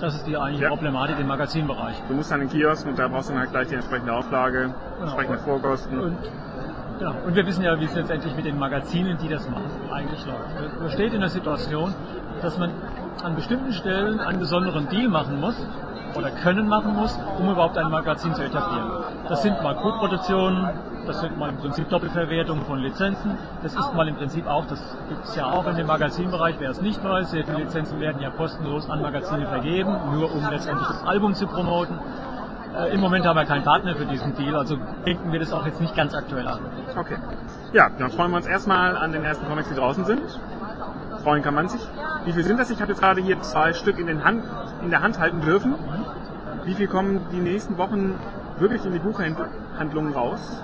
Das 0.00 0.14
ist 0.14 0.26
die 0.26 0.36
eigentliche 0.36 0.64
ja. 0.64 0.70
Problematik 0.70 1.18
im 1.20 1.28
Magazinbereich. 1.28 1.94
Du 2.08 2.14
musst 2.14 2.30
dann 2.30 2.40
in 2.40 2.48
den 2.48 2.58
Kiosk 2.58 2.86
und 2.86 2.98
da 2.98 3.06
brauchst 3.06 3.28
du 3.28 3.34
dann 3.34 3.42
halt 3.42 3.52
gleich 3.52 3.68
die 3.68 3.76
entsprechende 3.76 4.12
Auflage, 4.12 4.62
genau. 4.62 5.02
entsprechende 5.02 5.38
Vorkosten. 5.38 6.00
Und, 6.00 6.16
genau. 6.98 7.14
und 7.24 7.36
wir 7.36 7.46
wissen 7.46 7.62
ja, 7.62 7.78
wie 7.78 7.84
es 7.84 7.94
letztendlich 7.94 8.34
mit 8.34 8.44
den 8.44 8.58
Magazinen, 8.58 9.16
die 9.18 9.28
das 9.28 9.48
machen, 9.48 9.70
eigentlich 9.92 10.26
läuft. 10.26 10.80
Man 10.80 10.90
steht 10.90 11.12
in 11.12 11.20
der 11.20 11.30
Situation, 11.30 11.94
dass 12.42 12.58
man 12.58 12.70
an 13.22 13.36
bestimmten 13.36 13.72
Stellen 13.72 14.18
einen 14.18 14.40
besonderen 14.40 14.88
Deal 14.88 15.08
machen 15.08 15.40
muss, 15.40 15.54
oder 16.14 16.30
können 16.30 16.68
machen 16.68 16.94
muss, 16.94 17.18
um 17.38 17.50
überhaupt 17.50 17.78
ein 17.78 17.90
Magazin 17.90 18.34
zu 18.34 18.42
etablieren. 18.42 19.01
Das 19.32 19.40
sind 19.40 19.62
mal 19.62 19.74
Co-Produktionen, 19.74 20.68
das 21.06 21.22
sind 21.22 21.38
mal 21.38 21.48
im 21.48 21.56
Prinzip 21.56 21.88
Doppelverwertung 21.88 22.60
von 22.66 22.80
Lizenzen. 22.80 23.38
Das 23.62 23.74
ist 23.74 23.94
mal 23.94 24.06
im 24.06 24.16
Prinzip 24.16 24.46
auch, 24.46 24.66
das 24.66 24.78
gibt 25.08 25.24
es 25.24 25.34
ja 25.34 25.46
auch 25.46 25.66
in 25.66 25.74
dem 25.74 25.86
Magazinbereich, 25.86 26.56
wer 26.58 26.68
es 26.68 26.82
nicht 26.82 27.02
weiß, 27.02 27.30
sehr 27.30 27.42
viele 27.46 27.60
Lizenzen 27.60 27.98
werden 27.98 28.20
ja 28.20 28.28
kostenlos 28.28 28.90
an 28.90 29.00
Magazine 29.00 29.46
vergeben, 29.46 29.96
nur 30.12 30.30
um 30.34 30.46
letztendlich 30.50 30.86
das 30.86 31.02
Album 31.04 31.32
zu 31.32 31.46
promoten. 31.46 31.98
Äh, 32.76 32.92
Im 32.92 33.00
Moment 33.00 33.24
haben 33.24 33.36
wir 33.36 33.46
keinen 33.46 33.64
Partner 33.64 33.94
für 33.94 34.04
diesen 34.04 34.34
Deal, 34.34 34.54
also 34.54 34.76
denken 35.06 35.32
wir 35.32 35.40
das 35.40 35.50
auch 35.54 35.64
jetzt 35.64 35.80
nicht 35.80 35.96
ganz 35.96 36.14
aktuell 36.14 36.46
an. 36.46 36.58
Okay. 36.94 37.16
Ja, 37.72 37.88
dann 37.98 38.10
freuen 38.10 38.32
wir 38.32 38.36
uns 38.36 38.46
erstmal 38.46 38.98
an 38.98 39.12
den 39.12 39.24
ersten 39.24 39.46
Comics, 39.46 39.70
die 39.70 39.76
draußen 39.76 40.04
sind. 40.04 40.20
Freuen 41.24 41.42
kann 41.42 41.54
man 41.54 41.70
sich. 41.70 41.80
Wie 42.26 42.34
viel 42.34 42.44
sind 42.44 42.60
das? 42.60 42.68
Ich 42.68 42.82
habe 42.82 42.92
jetzt 42.92 43.00
gerade 43.00 43.22
hier 43.22 43.40
zwei 43.40 43.72
Stück 43.72 43.98
in, 43.98 44.24
Hand, 44.24 44.44
in 44.82 44.90
der 44.90 45.00
Hand 45.00 45.18
halten 45.18 45.40
dürfen. 45.40 45.74
Wie 46.64 46.74
viel 46.74 46.86
kommen 46.86 47.22
die 47.32 47.40
nächsten 47.40 47.78
Wochen 47.78 48.18
wirklich 48.58 48.84
in 48.84 48.92
die 48.92 48.98
Buchhandlungen 48.98 50.12
raus? 50.12 50.62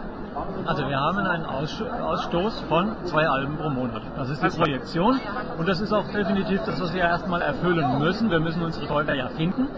Also 0.66 0.88
wir 0.88 1.00
haben 1.00 1.18
einen 1.18 1.44
Ausstoß 1.46 2.60
von 2.68 2.92
zwei 3.04 3.26
Alben 3.28 3.56
pro 3.56 3.70
Monat. 3.70 4.02
Das 4.16 4.30
ist 4.30 4.42
die 4.42 4.48
Projektion 4.48 5.18
und 5.58 5.68
das 5.68 5.80
ist 5.80 5.92
auch 5.92 6.06
definitiv 6.12 6.60
das, 6.64 6.80
was 6.80 6.94
wir 6.94 7.02
erstmal 7.02 7.42
erfüllen 7.42 7.98
müssen. 7.98 8.30
Wir 8.30 8.40
müssen 8.40 8.62
unsere 8.62 8.86
Käufer 8.86 9.14
ja 9.14 9.28
finden. 9.30 9.68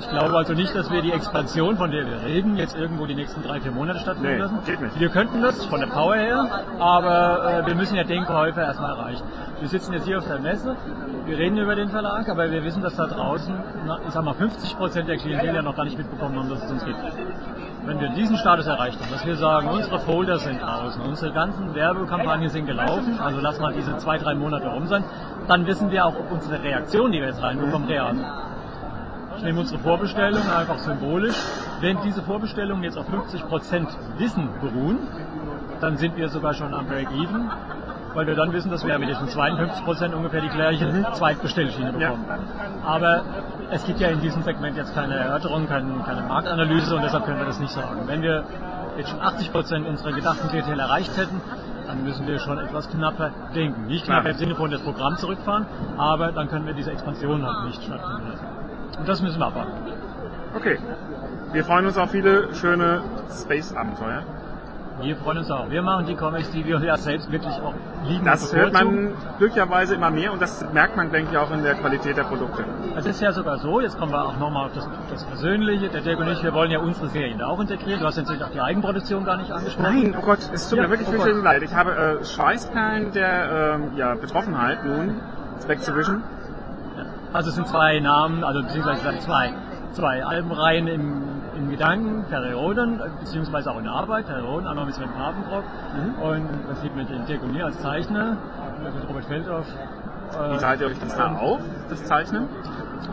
Ich 0.00 0.08
glaube 0.08 0.36
also 0.36 0.52
nicht, 0.54 0.74
dass 0.74 0.90
wir 0.90 1.02
die 1.02 1.12
Expansion, 1.12 1.76
von 1.76 1.90
der 1.90 2.06
wir 2.06 2.22
reden, 2.24 2.56
jetzt 2.56 2.76
irgendwo 2.76 3.06
die 3.06 3.14
nächsten 3.14 3.42
drei, 3.42 3.60
vier 3.60 3.70
Monate 3.70 4.00
stattfinden 4.00 4.32
Nee, 4.32 4.38
lassen. 4.42 4.58
geht 4.66 4.80
nicht. 4.80 4.98
Wir 5.00 5.08
könnten 5.08 5.40
das 5.40 5.64
von 5.66 5.80
der 5.80 5.86
Power 5.86 6.16
her, 6.16 6.46
aber 6.78 7.62
äh, 7.62 7.66
wir 7.66 7.74
müssen 7.74 7.94
ja 7.96 8.04
den 8.04 8.24
Käufer 8.24 8.62
erstmal 8.62 8.90
erreichen. 8.90 9.22
Wir 9.60 9.68
sitzen 9.68 9.92
jetzt 9.92 10.04
hier 10.06 10.18
auf 10.18 10.26
der 10.26 10.40
Messe, 10.40 10.76
wir 11.26 11.38
reden 11.38 11.56
über 11.58 11.74
den 11.74 11.88
Verlag, 11.90 12.28
aber 12.28 12.50
wir 12.50 12.64
wissen, 12.64 12.82
dass 12.82 12.96
da 12.96 13.06
draußen, 13.06 13.54
na, 13.86 13.98
ich 14.06 14.12
sag 14.12 14.24
mal, 14.24 14.34
50 14.34 14.76
Prozent 14.76 15.08
der 15.08 15.16
Klientel 15.16 15.54
ja 15.54 15.62
noch 15.62 15.76
gar 15.76 15.84
nicht 15.84 15.96
mitbekommen 15.96 16.38
haben, 16.38 16.50
dass 16.50 16.64
es 16.64 16.70
uns 16.70 16.84
gibt. 16.84 16.98
Wenn 17.86 18.00
wir 18.00 18.08
diesen 18.10 18.36
Status 18.36 18.66
erreicht 18.66 18.98
haben, 19.00 19.10
dass 19.12 19.24
wir 19.24 19.36
sagen, 19.36 19.68
unsere 19.68 20.00
Folder 20.00 20.38
sind 20.38 20.60
draußen, 20.60 21.00
unsere 21.02 21.32
ganzen 21.32 21.74
Werbekampagnen 21.74 22.48
sind 22.48 22.66
gelaufen, 22.66 23.18
also 23.20 23.40
lass 23.40 23.60
mal 23.60 23.72
diese 23.72 23.96
zwei, 23.98 24.18
drei 24.18 24.34
Monate 24.34 24.66
rum 24.68 24.86
sein, 24.86 25.04
dann 25.48 25.66
wissen 25.66 25.90
wir 25.90 26.04
auch, 26.06 26.14
ob 26.18 26.32
unsere 26.32 26.62
Reaktion, 26.62 27.12
die 27.12 27.20
wir 27.20 27.28
jetzt 27.28 27.42
reinbekommen, 27.42 27.86
real 27.86 28.14
sind. 28.14 28.26
Ich 29.36 29.42
nehme 29.44 29.60
unsere 29.60 29.80
Vorbestellung 29.80 30.48
einfach 30.50 30.78
symbolisch. 30.78 31.36
Wenn 31.80 32.00
diese 32.02 32.22
Vorbestellungen 32.22 32.82
jetzt 32.82 32.96
auf 32.96 33.06
50% 33.08 33.86
Wissen 34.18 34.48
beruhen, 34.60 34.98
dann 35.80 35.96
sind 35.96 36.16
wir 36.16 36.28
sogar 36.28 36.54
schon 36.54 36.72
am 36.72 36.86
Break-Even, 36.86 37.50
weil 38.14 38.26
wir 38.26 38.36
dann 38.36 38.52
wissen, 38.52 38.70
dass 38.70 38.84
wir 38.86 38.98
mit 38.98 39.08
diesen 39.08 39.28
52% 39.28 40.14
ungefähr 40.14 40.40
die 40.40 40.48
gleiche 40.48 41.04
Zweitbestellschiene 41.12 41.92
Ja. 41.98 42.10
bekommen. 42.10 42.24
Aber 42.84 43.22
es 43.70 43.84
gibt 43.84 44.00
ja 44.00 44.08
in 44.08 44.20
diesem 44.20 44.42
Segment 44.42 44.76
jetzt 44.76 44.94
keine 44.94 45.14
Erörterung, 45.14 45.66
keine, 45.68 45.92
keine 46.06 46.22
Marktanalyse 46.22 46.94
und 46.94 47.02
deshalb 47.02 47.24
können 47.24 47.38
wir 47.38 47.46
das 47.46 47.58
nicht 47.58 47.72
sagen. 47.72 48.02
Wenn 48.06 48.22
wir 48.22 48.44
jetzt 48.96 49.10
schon 49.10 49.20
80% 49.20 49.84
unserer 49.84 50.12
gedachten 50.12 50.48
Klientel 50.48 50.78
erreicht 50.78 51.16
hätten, 51.16 51.40
dann 51.86 52.04
müssen 52.04 52.26
wir 52.26 52.38
schon 52.38 52.58
etwas 52.58 52.88
knapper 52.88 53.30
denken. 53.54 53.86
Nicht 53.86 54.06
knapper 54.06 54.30
im 54.30 54.36
Sinne 54.36 54.54
von 54.54 54.70
das 54.70 54.80
Programm 54.82 55.16
zurückfahren, 55.16 55.66
aber 55.98 56.32
dann 56.32 56.48
können 56.48 56.66
wir 56.66 56.74
diese 56.74 56.92
Expansion 56.92 57.44
halt 57.44 57.66
nicht 57.66 57.82
stattfinden 57.82 58.28
lassen. 58.30 58.46
Und 58.98 59.08
das 59.08 59.20
müssen 59.22 59.38
wir 59.38 59.46
abwarten. 59.46 59.72
Okay. 60.56 60.78
Wir 61.52 61.64
freuen 61.64 61.86
uns 61.86 61.96
auf 61.98 62.10
viele 62.10 62.54
schöne 62.54 63.02
Space-Abenteuer. 63.30 64.22
Wir 65.00 65.16
freuen 65.16 65.38
uns 65.38 65.50
auch. 65.50 65.70
Wir 65.70 65.82
machen 65.82 66.06
die 66.06 66.14
Comics, 66.14 66.50
die 66.52 66.64
wir 66.64 66.78
ja 66.80 66.96
selbst 66.96 67.30
wirklich 67.32 67.52
auch 67.60 67.74
lieben 68.06 68.24
Das 68.24 68.54
hört 68.54 68.72
man 68.72 69.12
glücklicherweise 69.38 69.96
immer 69.96 70.10
mehr 70.10 70.32
und 70.32 70.40
das 70.40 70.64
merkt 70.72 70.96
man, 70.96 71.10
denke 71.10 71.32
ich, 71.32 71.38
auch 71.38 71.50
in 71.50 71.64
der 71.64 71.74
Qualität 71.74 72.16
der 72.16 72.22
Produkte. 72.22 72.64
Es 72.96 73.04
ist 73.04 73.20
ja 73.20 73.32
sogar 73.32 73.58
so, 73.58 73.80
jetzt 73.80 73.98
kommen 73.98 74.12
wir 74.12 74.24
auch 74.24 74.38
nochmal 74.38 74.66
auf 74.66 74.72
das, 74.72 74.88
das 75.10 75.24
Persönliche. 75.24 75.88
Der 75.88 76.00
Dirk 76.00 76.20
und 76.20 76.28
ich, 76.28 76.42
wir 76.44 76.54
wollen 76.54 76.70
ja 76.70 76.78
unsere 76.78 77.08
Serien 77.08 77.38
da 77.38 77.48
auch 77.48 77.60
integrieren. 77.60 78.00
Du 78.00 78.06
hast 78.06 78.16
jetzt 78.18 78.30
auch 78.30 78.50
die 78.50 78.60
Eigenproduktion 78.60 79.24
gar 79.24 79.36
nicht 79.36 79.50
angesprochen. 79.50 80.12
Nein, 80.12 80.16
oh 80.16 80.24
Gott, 80.24 80.38
es 80.52 80.68
tut 80.68 80.78
Ja, 80.78 80.84
mir 80.84 80.90
wirklich 80.90 81.08
oh 81.08 81.12
Gott. 81.16 81.42
leid. 81.42 81.62
Ich 81.62 81.74
habe 81.74 82.20
äh, 82.20 82.24
Schweißperlen 82.24 83.12
der 83.12 83.74
ähm, 83.74 83.96
ja, 83.96 84.14
Betroffenheit 84.14 84.84
nun, 84.84 85.20
Spectrovision. 85.60 86.22
Also 87.34 87.48
es 87.50 87.56
sind 87.56 87.66
zwei 87.66 87.98
Namen, 87.98 88.44
also 88.44 88.62
beziehungsweise 88.62 89.18
zwei, 89.18 89.52
zwei 89.92 90.24
Albenreihen 90.24 90.86
im, 90.86 91.22
in 91.56 91.68
Gedanken, 91.68 92.24
Perioden, 92.30 93.00
beziehungsweise 93.18 93.72
auch 93.72 93.78
in 93.78 93.84
der 93.84 93.92
Arbeit, 93.92 94.26
Perioden, 94.26 94.68
einmal 94.68 94.86
mit 94.86 94.94
Sven 94.94 95.10
Papenbrock 95.10 95.64
Mhm. 95.94 96.22
und 96.22 96.36
im 96.36 96.62
Prinzip 96.66 96.94
mit 96.94 97.08
Dirk 97.28 97.42
und 97.42 97.52
mir 97.52 97.64
als 97.66 97.80
Zeichner, 97.82 98.36
mit 98.84 99.08
Robert 99.08 99.24
Feldhoff. 99.24 99.66
Wie 99.66 100.54
Äh, 100.54 100.58
teilt 100.58 100.80
ihr 100.80 100.86
euch 100.86 100.98
das 101.00 101.16
da 101.16 101.34
auf, 101.34 101.60
das 101.90 102.04
Zeichnen? 102.04 102.48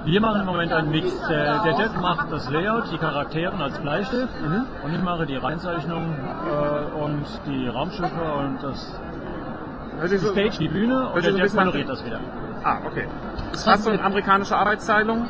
wir 0.05 0.21
machen 0.21 0.41
im 0.41 0.45
Moment 0.45 0.71
einen 0.71 0.91
Mix. 0.91 1.12
Der, 1.27 1.63
der 1.63 1.73
Dirk 1.73 1.99
macht 1.99 2.31
das 2.31 2.49
Layout, 2.49 2.91
die 2.91 2.97
Charaktere 2.99 3.53
als 3.62 3.77
Bleistift 3.79 4.34
Mhm. 4.41 4.65
und 4.84 4.93
ich 4.93 5.01
mache 5.01 5.25
die 5.25 5.36
Reinzeichnung 5.38 6.03
äh, 6.45 7.03
und 7.03 7.25
die 7.47 7.67
Raumschiffe 7.67 8.21
und 8.39 8.63
das 8.63 8.99
sich 10.10 10.19
die 10.21 10.25
so, 10.27 10.31
Stage, 10.31 10.57
die 10.60 10.67
Bühne 10.69 11.10
und 11.10 11.23
der 11.23 11.31
so 11.31 11.38
Dirk 11.38 11.53
koloriert 11.55 11.89
das 11.89 12.05
wieder. 12.05 12.19
Ah, 12.63 12.78
okay. 12.86 13.08
Ist 13.54 13.65
das 13.67 13.84
so 13.84 13.89
eine 13.89 14.04
amerikanische 14.04 14.56
Arbeitsteilung? 14.56 15.28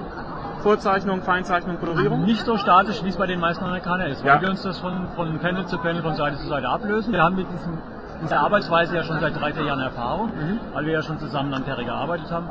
Vorzeichnung, 0.60 1.24
Feinzeichnung, 1.24 1.80
Kolorierung? 1.80 2.24
Nicht 2.24 2.46
so 2.46 2.58
statisch, 2.58 3.04
wie 3.04 3.10
es 3.10 3.18
bei 3.18 3.26
den 3.26 3.40
meisten 3.40 3.64
Amerikanern 3.64 4.12
ist, 4.12 4.24
weil 4.24 4.36
Ja. 4.36 4.42
wir 4.42 4.50
uns 4.50 4.62
das 4.62 4.80
von, 4.80 5.08
von 5.16 5.40
Panel 5.40 5.66
zu 5.66 5.78
Panel, 5.80 6.04
von 6.04 6.16
Seite 6.16 6.38
zu 6.38 6.48
Seite 6.48 6.68
ablösen. 6.70 7.12
Wir 7.14 7.24
haben 7.24 7.36
mit 7.36 7.48
diesem, 7.52 7.80
dieser 8.22 8.40
Arbeitsweise 8.40 8.96
ja 8.96 9.04
schon 9.04 9.20
seit 9.20 9.40
drei, 9.40 9.54
vier 9.54 9.66
Jahren 9.66 9.80
Erfahrung, 9.80 10.28
Mhm. 10.30 10.60
weil 10.74 10.86
wir 10.86 10.94
ja 10.94 11.02
schon 11.02 11.20
zusammen 11.20 11.54
an 11.54 11.66
Terry 11.66 11.86
gearbeitet 11.86 12.32
haben. 12.32 12.48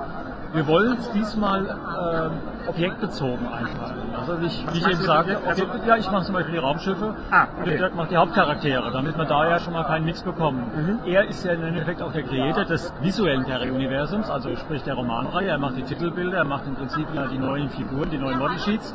Wir 0.52 0.66
wollen 0.66 0.96
es 0.98 1.08
diesmal 1.12 1.64
äh, 1.64 2.68
objektbezogen 2.68 3.46
einfallen. 3.46 4.02
Also 4.18 4.40
wie 4.40 4.46
ich, 4.46 4.66
wie 4.72 4.78
ich 4.78 4.86
eben 4.88 5.00
sagte, 5.02 5.36
Objekt? 5.36 5.48
Also- 5.48 5.86
ja, 5.86 5.96
ich 5.96 6.10
mache 6.10 6.24
zum 6.24 6.34
Beispiel 6.34 6.54
die 6.54 6.58
Raumschiffe 6.58 7.14
Ah, 7.30 7.42
und 7.42 7.60
okay. 7.60 7.70
der 7.70 7.78
Dirk 7.78 7.94
macht 7.94 8.10
die 8.10 8.16
Hauptcharaktere, 8.16 8.90
damit 8.90 9.16
wir 9.16 9.26
da 9.26 9.48
ja 9.48 9.60
schon 9.60 9.72
mal 9.74 9.84
keinen 9.84 10.04
Mix 10.06 10.22
bekommen. 10.24 10.64
Mhm. 10.74 10.98
Er 11.08 11.28
ist 11.28 11.44
ja 11.44 11.52
im 11.52 11.62
Endeffekt 11.62 12.02
auch 12.02 12.12
der 12.12 12.24
Creator 12.24 12.64
des 12.64 12.92
visuellen 13.00 13.44
Terry-Universums, 13.44 14.28
also 14.28 14.54
sprich 14.56 14.82
der 14.82 14.94
Romanreihe. 14.94 15.46
Er 15.48 15.58
macht 15.58 15.76
die 15.76 15.82
Titelbilder, 15.84 16.38
er 16.38 16.44
macht 16.44 16.66
im 16.66 16.74
Prinzip 16.74 17.06
ja 17.14 17.26
die 17.28 17.38
neuen 17.38 17.68
Figuren, 17.70 18.10
die 18.10 18.18
neuen 18.18 18.38
Model-Sheets. 18.38 18.92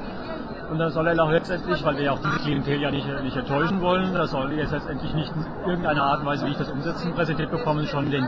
Und 0.69 0.79
da 0.79 0.89
soll 0.89 1.07
er 1.07 1.23
auch 1.23 1.31
letztendlich, 1.31 1.83
weil 1.83 1.97
wir 1.97 2.03
ja 2.05 2.11
auch 2.11 2.19
diese 2.19 2.39
Klientel 2.39 2.81
ja 2.81 2.91
nicht, 2.91 3.07
nicht 3.23 3.37
enttäuschen 3.37 3.81
wollen, 3.81 4.13
da 4.13 4.27
soll 4.27 4.51
er 4.51 4.57
jetzt 4.57 4.71
letztendlich 4.71 5.13
nicht 5.13 5.31
in 5.35 5.69
irgendeiner 5.69 6.03
Art 6.03 6.21
und 6.21 6.25
Weise, 6.25 6.45
wie 6.47 6.51
ich 6.51 6.57
das 6.57 6.69
umsetzen, 6.69 7.13
präsentiert 7.13 7.51
bekommen, 7.51 7.85
schon 7.85 8.09
den 8.09 8.27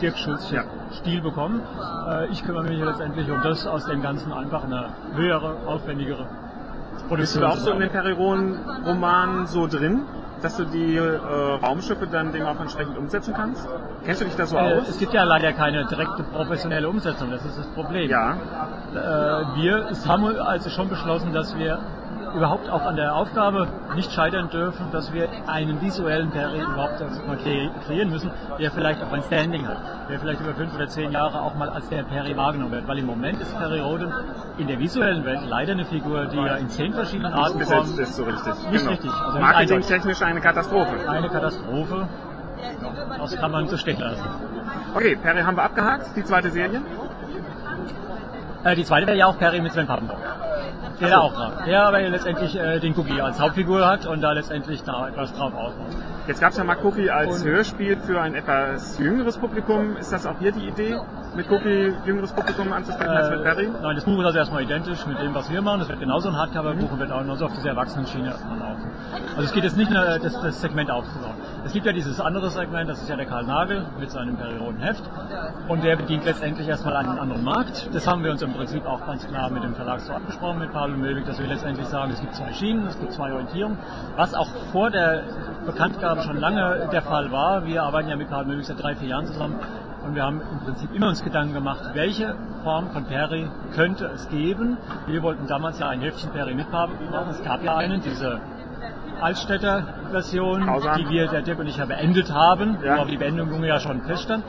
Dirk 0.00 0.16
Schulz 0.18 0.50
Ja. 0.50 0.64
Stil 1.00 1.20
bekommen. 1.20 1.62
Äh, 2.08 2.28
ich 2.28 2.44
kümmere 2.44 2.64
mich 2.64 2.78
letztendlich 2.78 3.30
um 3.30 3.40
das, 3.42 3.66
aus 3.66 3.86
dem 3.86 4.02
Ganzen 4.02 4.32
einfach 4.32 4.64
eine 4.64 4.90
höhere, 5.14 5.56
aufwendigere 5.66 6.26
Bist 7.16 7.36
du 7.36 7.40
da 7.40 7.50
auch 7.50 7.56
so 7.56 7.70
in 7.70 7.80
den 7.80 7.90
Periron-Romanen 7.90 9.46
so 9.46 9.66
drin, 9.66 10.02
dass 10.42 10.56
du 10.56 10.64
die 10.64 10.96
äh, 10.96 11.00
Raumschiffe 11.62 12.06
dann 12.06 12.32
dem 12.32 12.44
auch 12.46 12.60
entsprechend 12.60 12.96
umsetzen 12.98 13.34
kannst? 13.34 13.66
Kennst 14.04 14.20
du 14.20 14.24
dich 14.26 14.36
da 14.36 14.46
so 14.46 14.56
Äh, 14.56 14.78
aus? 14.78 14.88
es 14.88 14.98
gibt 14.98 15.12
ja 15.14 15.24
leider 15.24 15.52
keine 15.52 15.84
direkte 15.86 16.22
professionelle 16.22 16.88
Umsetzung, 16.88 17.30
das 17.30 17.44
ist 17.44 17.58
das 17.58 17.66
Problem. 17.68 18.10
Ja. 18.10 18.32
Äh, 18.34 18.96
wir 19.56 19.86
haben 20.06 20.24
also 20.40 20.70
schon 20.70 20.88
beschlossen, 20.88 21.32
dass 21.32 21.56
wir 21.56 21.78
überhaupt 22.34 22.68
auch 22.68 22.82
an 22.84 22.96
der 22.96 23.14
Aufgabe 23.14 23.68
nicht 23.94 24.12
scheitern 24.12 24.50
dürfen, 24.50 24.86
dass 24.92 25.12
wir 25.12 25.28
einen 25.46 25.80
visuellen 25.80 26.30
Perry 26.30 26.60
überhaupt 26.60 27.00
erst 27.00 27.26
mal 27.26 27.36
kre- 27.36 27.70
kreieren 27.86 28.10
müssen, 28.10 28.30
der 28.58 28.70
vielleicht 28.72 29.02
auch 29.02 29.12
ein 29.12 29.22
Standing 29.22 29.66
hat, 29.68 29.76
der 30.10 30.18
vielleicht 30.18 30.40
über 30.40 30.52
fünf 30.54 30.74
oder 30.74 30.88
zehn 30.88 31.12
Jahre 31.12 31.40
auch 31.40 31.54
mal 31.54 31.68
als 31.68 31.88
der 31.88 32.02
Perry 32.02 32.36
wahrgenommen 32.36 32.72
wird. 32.72 32.88
Weil 32.88 32.98
im 32.98 33.06
Moment 33.06 33.40
ist 33.40 33.56
Perry 33.56 33.80
Roden 33.80 34.12
in 34.58 34.66
der 34.66 34.78
visuellen 34.78 35.24
Welt 35.24 35.40
leider 35.48 35.72
eine 35.72 35.84
Figur, 35.84 36.26
die 36.26 36.36
ja 36.36 36.56
in 36.56 36.68
zehn 36.68 36.92
verschiedenen 36.92 37.32
Arten 37.34 37.58
besetzt 37.58 37.98
ist 37.98 38.16
so 38.16 38.24
richtig. 38.24 38.54
Nicht 38.70 38.88
richtig, 38.88 39.10
also 39.12 39.38
Marketingtechnisch 39.38 40.22
eine 40.22 40.40
Katastrophe. 40.40 41.08
eine 41.08 41.28
Katastrophe. 41.28 42.08
Das 43.18 43.36
kann 43.36 43.50
man 43.50 43.68
so 43.68 43.76
stehen 43.76 44.00
lassen. 44.00 44.24
Okay, 44.94 45.16
Perry 45.16 45.42
haben 45.42 45.56
wir 45.56 45.62
abgehakt. 45.64 46.16
Die 46.16 46.24
zweite 46.24 46.50
Serie. 46.50 46.80
Äh, 48.64 48.76
die 48.76 48.84
zweite 48.84 49.06
wäre 49.06 49.16
ja 49.18 49.26
auch 49.26 49.38
Perry 49.38 49.60
mit 49.60 49.72
Sven 49.72 49.86
Pappenbrock. 49.86 50.18
Der 51.00 51.08
da 51.10 51.18
auch 51.18 51.34
drauf. 51.34 51.52
Der 51.66 51.84
aber 51.86 52.00
letztendlich 52.00 52.56
äh, 52.56 52.78
den 52.80 52.96
Cookie 52.96 53.20
als 53.20 53.40
Hauptfigur 53.40 53.86
hat 53.86 54.06
und 54.06 54.20
da 54.20 54.32
letztendlich 54.32 54.82
da 54.82 55.08
etwas 55.08 55.32
drauf 55.34 55.52
aufbaut. 55.54 55.96
Jetzt 56.26 56.40
gab 56.40 56.52
es 56.52 56.56
ja 56.56 56.64
mal 56.64 56.76
Cookie 56.82 57.10
als 57.10 57.40
Und- 57.42 57.48
Hörspiel 57.48 57.96
für 57.98 58.20
ein 58.20 58.34
etwas 58.34 58.98
jüngeres 58.98 59.36
Publikum. 59.36 59.96
Ist 59.96 60.12
das 60.12 60.26
auch 60.26 60.38
hier 60.38 60.52
die 60.52 60.68
Idee, 60.68 60.98
mit 61.36 61.50
Cookie 61.50 61.92
jüngeres 62.06 62.32
Publikum 62.32 62.72
anzusprechen 62.72 63.10
als 63.10 63.30
mit 63.30 63.42
Perry? 63.42 63.66
Äh, 63.66 63.70
nein, 63.82 63.94
das 63.96 64.04
Buch 64.04 64.18
ist 64.20 64.24
also 64.26 64.38
erstmal 64.38 64.62
identisch 64.62 65.04
mit 65.06 65.18
dem, 65.20 65.34
was 65.34 65.50
wir 65.50 65.60
machen. 65.60 65.80
Das 65.80 65.88
wird 65.88 66.00
genauso 66.00 66.28
ein 66.28 66.36
Hardcover-Buch 66.36 66.92
und 66.92 66.98
wird 66.98 67.12
auch 67.12 67.20
genauso 67.20 67.46
auf 67.46 67.52
dieser 67.52 67.70
Erwachsenenschiene 67.70 68.28
erstmal 68.28 68.58
laufen. 68.58 68.90
Also 69.30 69.42
es 69.42 69.52
geht 69.52 69.64
jetzt 69.64 69.76
nicht 69.76 69.90
nur, 69.90 70.02
das, 70.18 70.40
das 70.40 70.60
Segment 70.60 70.90
aufzubauen. 70.90 71.34
Es 71.66 71.72
gibt 71.72 71.86
ja 71.86 71.92
dieses 71.92 72.20
andere 72.20 72.50
Segment, 72.50 72.88
das 72.88 73.02
ist 73.02 73.08
ja 73.08 73.16
der 73.16 73.26
Karl 73.26 73.44
Nagel 73.44 73.84
mit 73.98 74.10
seinem 74.10 74.36
Perioden 74.36 74.78
Heft. 74.80 75.02
Und 75.68 75.82
der 75.82 75.96
bedient 75.96 76.24
letztendlich 76.24 76.68
erstmal 76.68 76.96
einen 76.96 77.18
anderen 77.18 77.42
Markt. 77.44 77.88
Das 77.92 78.06
haben 78.06 78.22
wir 78.24 78.30
uns 78.30 78.42
im 78.42 78.52
Prinzip 78.54 78.86
auch 78.86 79.04
ganz 79.06 79.26
klar 79.26 79.50
mit 79.50 79.62
dem 79.64 79.74
Verlag 79.74 80.00
so 80.00 80.12
abgesprochen, 80.12 80.58
mit 80.58 80.72
Pavel 80.84 80.96
Möwig, 80.98 81.24
dass 81.24 81.38
wir 81.38 81.46
letztendlich 81.46 81.86
sagen, 81.86 82.12
es 82.12 82.20
gibt 82.20 82.34
zwei 82.34 82.52
Schienen, 82.52 82.86
es 82.86 82.98
gibt 83.00 83.12
zwei 83.12 83.32
Orientierungen. 83.32 83.78
Was 84.16 84.34
auch 84.34 84.48
vor 84.70 84.90
der 84.90 85.22
Bekanntgabe 85.64 86.20
schon 86.22 86.36
lange 86.36 86.88
der 86.92 87.00
Fall 87.00 87.32
war. 87.32 87.64
Wir 87.64 87.82
arbeiten 87.84 88.10
ja 88.10 88.16
mit 88.16 88.28
Pavel 88.28 88.46
Möwig 88.46 88.66
seit 88.66 88.82
drei, 88.82 88.94
vier 88.94 89.08
Jahren 89.08 89.26
zusammen. 89.26 89.58
Und 90.04 90.14
wir 90.14 90.22
haben 90.22 90.42
im 90.52 90.58
Prinzip 90.60 90.94
immer 90.94 91.08
uns 91.08 91.24
Gedanken 91.24 91.54
gemacht, 91.54 91.80
welche 91.94 92.34
Form 92.62 92.90
von 92.90 93.06
Perry 93.06 93.48
könnte 93.74 94.10
es 94.14 94.28
geben. 94.28 94.76
Wir 95.06 95.22
wollten 95.22 95.46
damals 95.46 95.78
ja 95.78 95.88
ein 95.88 96.02
Heftchen 96.02 96.30
Perry 96.32 96.52
mithaben. 96.54 96.96
Es 97.30 97.42
gab 97.42 97.62
ja 97.64 97.76
einen, 97.76 98.02
diese 98.02 98.40
Altstädter 99.22 99.84
Version, 100.10 100.68
die 100.98 101.08
wir, 101.08 101.28
der 101.28 101.40
Dirk 101.40 101.60
und 101.60 101.66
ich 101.66 101.78
ja 101.78 101.86
beendet 101.86 102.30
haben, 102.30 102.76
Ja. 102.84 102.98
wo 103.00 103.06
die 103.06 103.16
Beendigung 103.16 103.64
ja 103.64 103.80
schon 103.80 104.02
feststand. 104.02 104.44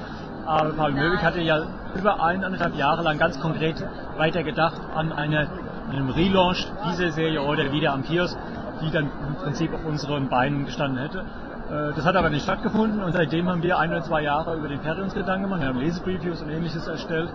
Aber 0.46 0.74
Paul 0.74 0.92
Möwig 0.92 1.24
hatte 1.24 1.40
ja 1.40 1.62
über 1.96 2.22
eineinhalb 2.22 2.76
Jahre 2.76 3.02
lang 3.04 3.18
ganz 3.18 3.40
konkret 3.40 3.76
weitergedacht 4.18 4.80
an 4.94 5.12
eine 5.14 5.48
einem 5.90 6.10
Relaunch 6.10 6.68
dieser 6.90 7.12
Serie 7.12 7.42
oder 7.42 7.72
wieder 7.72 7.94
am 7.94 8.04
Kiosk, 8.04 8.38
die 8.82 8.92
dann 8.92 9.10
im 9.28 9.36
Prinzip 9.36 9.74
auf 9.74 9.86
unseren 9.86 10.30
Beinen 10.30 10.66
gestanden 10.66 11.00
hätte. 11.00 11.20
Äh, 11.20 11.94
das 11.96 12.06
hat 12.06 12.16
aber 12.16 12.30
nicht 12.30 12.44
stattgefunden 12.44 13.02
und 13.04 13.14
seitdem 13.14 13.50
haben 13.50 13.64
wir 13.64 13.78
ein 13.78 13.92
oder 13.92 14.04
zwei 14.04 14.22
Jahre 14.22 14.56
über 14.56 14.68
den 14.68 14.80
Perry 14.80 15.02
uns 15.02 15.14
Gedanken 15.14 15.44
gemacht, 15.44 15.62
wir 15.62 15.68
haben 15.68 15.80
Lesepreviews 15.80 16.42
und 16.42 16.50
ähnliches 16.50 16.88
erstellt. 16.88 17.30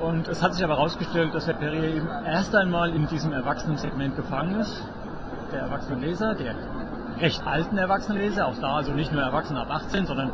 Und 0.00 0.28
es 0.28 0.42
hat 0.42 0.54
sich 0.54 0.64
aber 0.64 0.76
herausgestellt, 0.76 1.34
dass 1.34 1.46
der 1.46 1.54
Perry 1.54 1.96
eben 1.96 2.08
erst 2.24 2.54
einmal 2.54 2.90
in 2.90 3.08
diesem 3.08 3.32
Erwachsenensegment 3.32 4.16
gefangen 4.16 4.60
ist. 4.60 4.82
Der 5.52 5.62
Erwachsenenleser, 5.62 6.34
der 6.34 6.54
recht 7.20 7.44
alten 7.46 7.76
Erwachsenenleser, 7.78 8.46
auch 8.46 8.56
da 8.60 8.76
also 8.76 8.92
nicht 8.92 9.12
nur 9.12 9.22
Erwachsene 9.22 9.60
ab 9.60 9.70
18, 9.70 10.06
sondern 10.06 10.30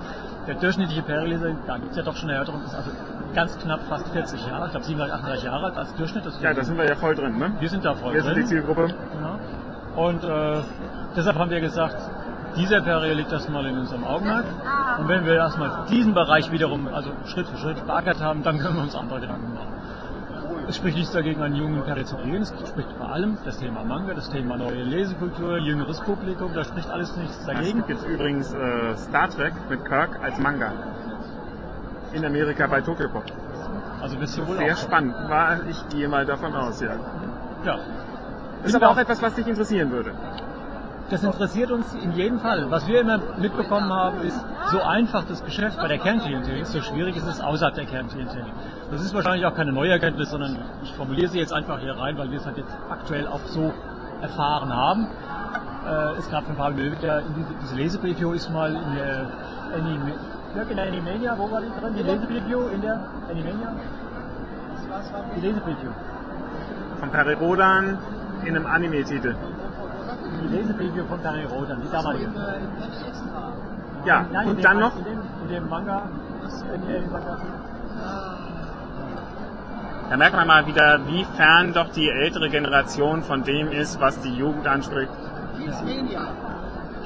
der 0.46 0.56
durchschnittliche 0.56 1.02
Perry-Leser, 1.02 1.54
da 1.66 1.78
gibt 1.78 1.92
es 1.92 1.96
ja 1.96 2.02
doch 2.02 2.16
schon 2.16 2.28
eine 2.28 2.34
Erörterung, 2.34 2.62
ist 2.62 2.74
also 2.74 2.90
ganz 3.35 3.59
knapp 3.59 3.81
fast 3.88 4.09
40 4.09 4.47
Jahre, 4.47 4.66
ich 4.66 4.70
glaube 4.70 4.87
37, 4.87 5.14
38 5.14 5.44
Jahre 5.44 5.64
alt 5.66 5.77
als 5.77 5.94
Durchschnitt. 5.94 6.25
ja, 6.40 6.55
da 6.55 6.64
sind 6.64 6.79
wir 6.79 6.87
ja 6.87 6.97
voll 6.97 7.14
drin, 7.14 7.38
ne? 7.38 7.53
Wir 7.59 7.68
sind 7.68 7.85
da 7.85 7.94
voll 7.94 8.14
wir 8.14 8.23
drin. 8.23 8.29
Wir 8.29 8.35
sind 8.35 8.44
die 8.44 8.49
Zielgruppe. 8.49 8.94
Genau. 9.12 10.09
Und 10.09 10.25
äh, 10.25 10.62
deshalb 11.16 11.38
haben 11.38 11.51
wir 11.51 11.61
gesagt, 11.61 11.97
dieser 12.57 12.81
Perry 12.83 13.12
liegt 13.14 13.33
erstmal 13.33 13.66
in 13.66 13.79
unserem 13.79 14.05
Augenmerk. 14.05 14.44
Und 14.99 15.09
wenn 15.09 15.25
wir 15.25 15.35
erstmal 15.35 15.87
diesen 15.90 16.14
Bereich 16.14 16.51
wiederum, 16.53 16.88
also 16.88 17.11
Schritt 17.27 17.49
für 17.49 17.59
Schritt 17.59 17.85
beackert 17.85 18.20
haben, 18.20 18.42
dann 18.42 18.59
können 18.59 18.77
wir 18.77 18.83
uns 18.83 18.94
andere 18.94 19.20
Gedanken 19.20 19.55
machen. 19.55 19.75
Es 20.66 20.77
spricht 20.77 20.97
nichts 20.97 21.12
dagegen, 21.12 21.42
einen 21.42 21.57
jungen 21.57 21.83
Perry 21.83 22.05
zu 22.05 22.16
kreieren. 22.16 22.42
Es 22.42 22.55
spricht 22.68 22.90
vor 22.92 23.12
allem 23.12 23.37
das 23.44 23.59
Thema 23.59 23.85
Manga, 23.85 24.14
das 24.14 24.31
Thema 24.31 24.57
neue 24.57 24.83
Lesekultur, 24.83 25.59
jüngeres 25.59 26.01
Publikum, 26.01 26.55
da 26.55 26.64
spricht 26.64 26.88
alles 26.90 27.14
nichts 27.16 27.44
dagegen. 27.44 27.81
Es 27.81 27.87
gibt 27.87 28.05
übrigens 28.05 28.55
äh, 28.55 28.97
Star 28.97 29.29
Trek 29.29 29.53
mit 29.68 29.85
Kirk 29.85 30.18
als 30.23 30.38
Manga. 30.38 30.73
In 32.14 32.24
Amerika 32.24 32.66
bei 32.66 32.81
Tokyo 32.81 33.09
Pop. 33.09 33.24
Also 34.00 34.16
bist 34.16 34.38
du 34.38 34.46
wohl 34.46 34.57
Sehr 34.57 34.74
auch 34.74 34.79
spannend. 34.79 35.14
War, 35.29 35.66
ich 35.68 35.88
gehe 35.88 36.09
mal 36.09 36.24
davon 36.24 36.55
aus, 36.55 36.81
ja. 36.81 36.94
Ja. 37.64 37.79
Ist 38.64 38.74
aber 38.74 38.90
auch 38.90 38.96
etwas, 38.96 39.20
was 39.20 39.35
dich 39.35 39.46
interessieren 39.46 39.90
würde. 39.90 40.12
Das 41.11 41.22
interessiert 41.22 41.70
uns 41.70 41.92
in 41.94 42.12
jedem 42.12 42.38
Fall. 42.38 42.70
Was 42.70 42.87
wir 42.87 43.00
immer 43.00 43.18
mitbekommen 43.38 43.92
haben, 43.92 44.22
ist, 44.22 44.38
so 44.70 44.81
einfach 44.81 45.24
das 45.24 45.44
Geschäft 45.44 45.77
bei 45.77 45.88
der 45.88 45.98
Kernklientel 45.98 46.59
ist, 46.59 46.72
so 46.72 46.81
schwierig 46.81 47.16
ist 47.16 47.27
es 47.27 47.40
außerhalb 47.40 47.74
der 47.74 47.85
Kernklientel. 47.85 48.46
Das 48.90 49.03
ist 49.03 49.12
wahrscheinlich 49.12 49.44
auch 49.44 49.55
keine 49.55 49.72
neue 49.72 49.90
Erkenntnis, 49.90 50.31
sondern 50.31 50.59
ich 50.83 50.92
formuliere 50.94 51.29
sie 51.29 51.38
jetzt 51.38 51.53
einfach 51.53 51.81
hier 51.81 51.98
rein, 51.98 52.16
weil 52.16 52.31
wir 52.31 52.38
es 52.38 52.46
halt 52.46 52.57
jetzt 52.57 52.74
aktuell 52.88 53.27
auch 53.27 53.44
so 53.46 53.72
erfahren 54.22 54.72
haben. 54.72 55.09
Äh, 55.87 56.18
es 56.18 56.31
gab 56.31 56.48
ein 56.48 56.57
paar 56.57 56.70
Möglichkeiten, 56.70 57.35
diese, 57.37 57.55
diese 57.62 57.77
Lesepreview 57.77 58.33
ist 58.33 58.50
mal 58.50 58.74
in 58.74 58.94
der 58.94 59.27
Anime, 59.77 60.12
Jörg, 60.54 60.70
in 60.70 60.76
der 60.76 60.86
Animania, 60.86 61.36
wo 61.36 61.50
war 61.50 61.60
die 61.60 61.80
drin? 61.80 61.94
Die 61.96 62.02
Lesepreview 62.02 62.68
in 62.68 62.80
der 62.80 63.00
Animania? 63.28 63.74
Die 65.36 65.40
Lesepreview. 65.40 65.90
Von 67.00 67.10
Perry 67.10 67.34
Rodan 67.34 67.98
in 68.44 68.56
einem 68.56 68.66
Anime-Titel. 68.66 69.34
Die 70.42 70.56
Lesepreview 70.56 71.04
von 71.06 71.20
Perry 71.20 71.44
Rodan, 71.44 71.82
die 71.82 71.90
damalige. 71.90 72.30
Ja, 74.04 74.26
Nein, 74.32 74.48
in 74.48 74.56
und 74.56 74.64
dann 74.64 74.78
noch, 74.78 74.96
In 74.96 75.04
dem, 75.04 75.20
in 75.42 75.48
dem 75.48 75.68
Manga. 75.68 76.02
In 76.74 76.86
dem 76.86 77.10
Manga. 77.10 77.38
da 80.10 80.16
merkt 80.16 80.36
man 80.36 80.46
mal 80.46 80.66
wieder, 80.66 81.00
wie 81.06 81.24
fern 81.36 81.72
doch 81.72 81.88
die 81.90 82.08
ältere 82.08 82.48
Generation 82.48 83.22
von 83.22 83.42
dem 83.42 83.72
ist, 83.72 84.00
was 84.00 84.20
die 84.20 84.34
Jugend 84.34 84.68
anspricht. 84.68 85.10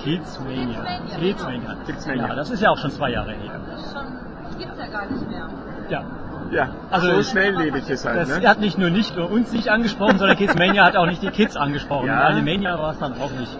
Kidsmania. 0.03 0.85
Kidsmania. 1.19 1.77
Kidsmania. 1.87 2.29
Ja, 2.29 2.35
das 2.35 2.51
ist 2.51 2.61
ja 2.61 2.71
auch 2.71 2.79
schon 2.79 2.91
zwei 2.91 3.11
Jahre 3.11 3.33
her. 3.33 3.61
Schon, 3.93 4.59
gibt's 4.59 4.79
ja 4.79 4.87
gar 4.87 5.11
nicht 5.11 5.29
mehr. 5.29 5.49
Ja. 5.89 6.05
Ja, 6.51 6.69
Also 6.91 7.15
so 7.15 7.23
schnelllebig 7.23 7.91
ist 7.91 8.07
halt, 8.07 8.21
Das 8.21 8.41
ne? 8.41 8.49
hat 8.49 8.59
nicht 8.59 8.79
nur 8.79 8.89
nicht 8.89 9.15
nur 9.15 9.31
uns 9.31 9.53
nicht 9.53 9.69
angesprochen, 9.69 10.19
sondern 10.19 10.37
Kidsmania 10.39 10.85
hat 10.87 10.97
auch 10.97 11.05
nicht 11.05 11.23
die 11.23 11.29
Kids 11.29 11.57
angesprochen. 11.57 12.07
Ja. 12.07 12.23
Animania 12.23 12.79
war 12.79 12.93
es 12.93 12.99
dann 12.99 13.13
auch 13.21 13.31
nicht. 13.33 13.55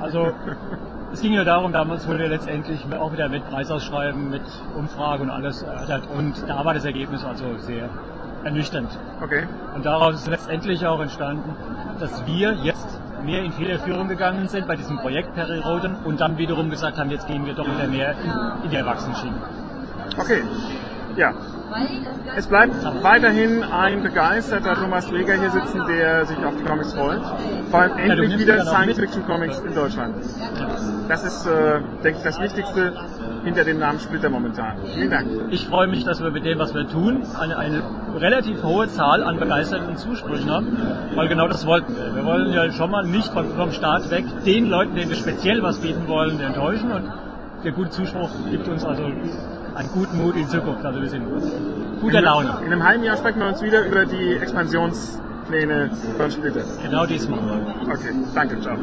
Also 0.00 0.30
es 1.12 1.20
ging 1.20 1.34
nur 1.34 1.44
darum, 1.44 1.72
damals 1.72 2.06
wurde 2.06 2.28
letztendlich 2.28 2.84
auch 2.94 3.12
wieder 3.12 3.28
mit 3.28 3.48
Preisausschreiben, 3.48 4.30
mit 4.30 4.42
Umfrage 4.76 5.22
und 5.24 5.30
alles 5.30 5.62
erörtert. 5.62 6.04
Und 6.16 6.34
da 6.48 6.64
war 6.64 6.74
das 6.74 6.84
Ergebnis 6.84 7.24
also 7.24 7.56
sehr 7.58 7.88
ernüchternd. 8.44 8.90
Okay. 9.20 9.46
Und 9.74 9.84
daraus 9.84 10.14
ist 10.14 10.28
letztendlich 10.28 10.86
auch 10.86 11.00
entstanden, 11.00 11.56
dass 11.98 12.24
wir 12.26 12.52
jetzt 12.62 12.97
mehr 13.24 13.42
in 13.42 13.52
Federführung 13.52 14.08
gegangen 14.08 14.48
sind 14.48 14.66
bei 14.66 14.76
diesem 14.76 14.98
Projekt 14.98 15.34
Perry 15.34 15.60
Roden 15.60 15.96
und 16.04 16.20
dann 16.20 16.38
wiederum 16.38 16.70
gesagt 16.70 16.98
haben, 16.98 17.10
jetzt 17.10 17.26
gehen 17.26 17.46
wir 17.46 17.54
doch 17.54 17.66
wieder 17.66 17.86
mehr 17.86 18.12
in, 18.12 18.64
in 18.64 18.70
die 18.70 18.76
Erwachsenenschiene. 18.76 19.36
Okay. 20.18 20.42
Ja. 21.16 21.32
Es 22.36 22.46
bleibt 22.46 22.74
weiterhin 23.02 23.62
ein 23.62 24.02
begeisterter 24.02 24.74
Thomas 24.74 25.06
Träger 25.08 25.34
hier 25.34 25.50
sitzen, 25.50 25.82
der 25.88 26.24
sich 26.26 26.38
auf 26.44 26.54
die 26.56 26.64
Comics 26.64 26.94
freut. 26.94 27.20
Vor 27.70 27.80
allem 27.80 27.98
endlich 27.98 28.28
nimmst 28.30 28.46
wieder. 28.46 28.64
Science-Fiction-Comics 28.64 29.58
in 29.60 29.74
Deutschland. 29.74 30.14
Das 31.08 31.24
ist, 31.24 31.46
äh, 31.46 31.80
denke 32.04 32.18
ich, 32.18 32.24
das 32.24 32.40
Wichtigste 32.40 32.94
hinter 33.48 33.64
dem 33.64 33.78
Namen 33.78 33.98
Splitter 33.98 34.28
momentan. 34.28 34.76
Vielen 34.94 35.10
Dank. 35.10 35.26
Ich 35.50 35.66
freue 35.66 35.86
mich, 35.86 36.04
dass 36.04 36.22
wir 36.22 36.30
mit 36.30 36.44
dem, 36.44 36.58
was 36.58 36.74
wir 36.74 36.86
tun, 36.88 37.24
eine, 37.38 37.56
eine 37.56 37.82
relativ 38.16 38.62
hohe 38.62 38.88
Zahl 38.88 39.22
an 39.24 39.38
begeisterten 39.38 39.96
Zusprüchen 39.96 40.50
haben, 40.50 40.66
weil 41.14 41.28
genau 41.28 41.48
das 41.48 41.66
wollten 41.66 41.96
wir. 41.96 42.14
Wir 42.14 42.24
wollen 42.24 42.52
ja 42.52 42.70
schon 42.72 42.90
mal 42.90 43.04
nicht 43.04 43.32
vom, 43.32 43.50
vom 43.54 43.72
Start 43.72 44.10
weg 44.10 44.24
den 44.44 44.68
Leuten, 44.68 44.94
denen 44.94 45.10
wir 45.10 45.16
speziell 45.16 45.62
was 45.62 45.78
bieten 45.78 46.06
wollen, 46.08 46.38
enttäuschen 46.40 46.92
und 46.92 47.04
der 47.64 47.72
gute 47.72 47.90
Zuspruch 47.90 48.30
gibt 48.50 48.68
uns 48.68 48.84
also 48.84 49.02
einen 49.02 49.88
guten 49.92 50.22
Mut 50.22 50.36
in 50.36 50.48
Zukunft. 50.48 50.84
Also 50.84 51.00
wir 51.00 51.08
sind 51.08 51.24
guter 52.00 52.20
Laune. 52.20 52.58
In 52.64 52.72
einem 52.72 52.84
halben 52.84 53.02
Jahr 53.02 53.16
sprechen 53.16 53.40
wir 53.40 53.48
uns 53.48 53.62
wieder 53.62 53.84
über 53.84 54.04
die 54.04 54.36
Expansionspläne 54.36 55.90
von 56.16 56.30
Splitter. 56.30 56.62
Genau 56.82 57.06
dies 57.06 57.28
machen 57.28 57.48
wir. 57.48 57.92
Okay, 57.92 58.12
danke, 58.34 58.60
ciao. 58.60 58.76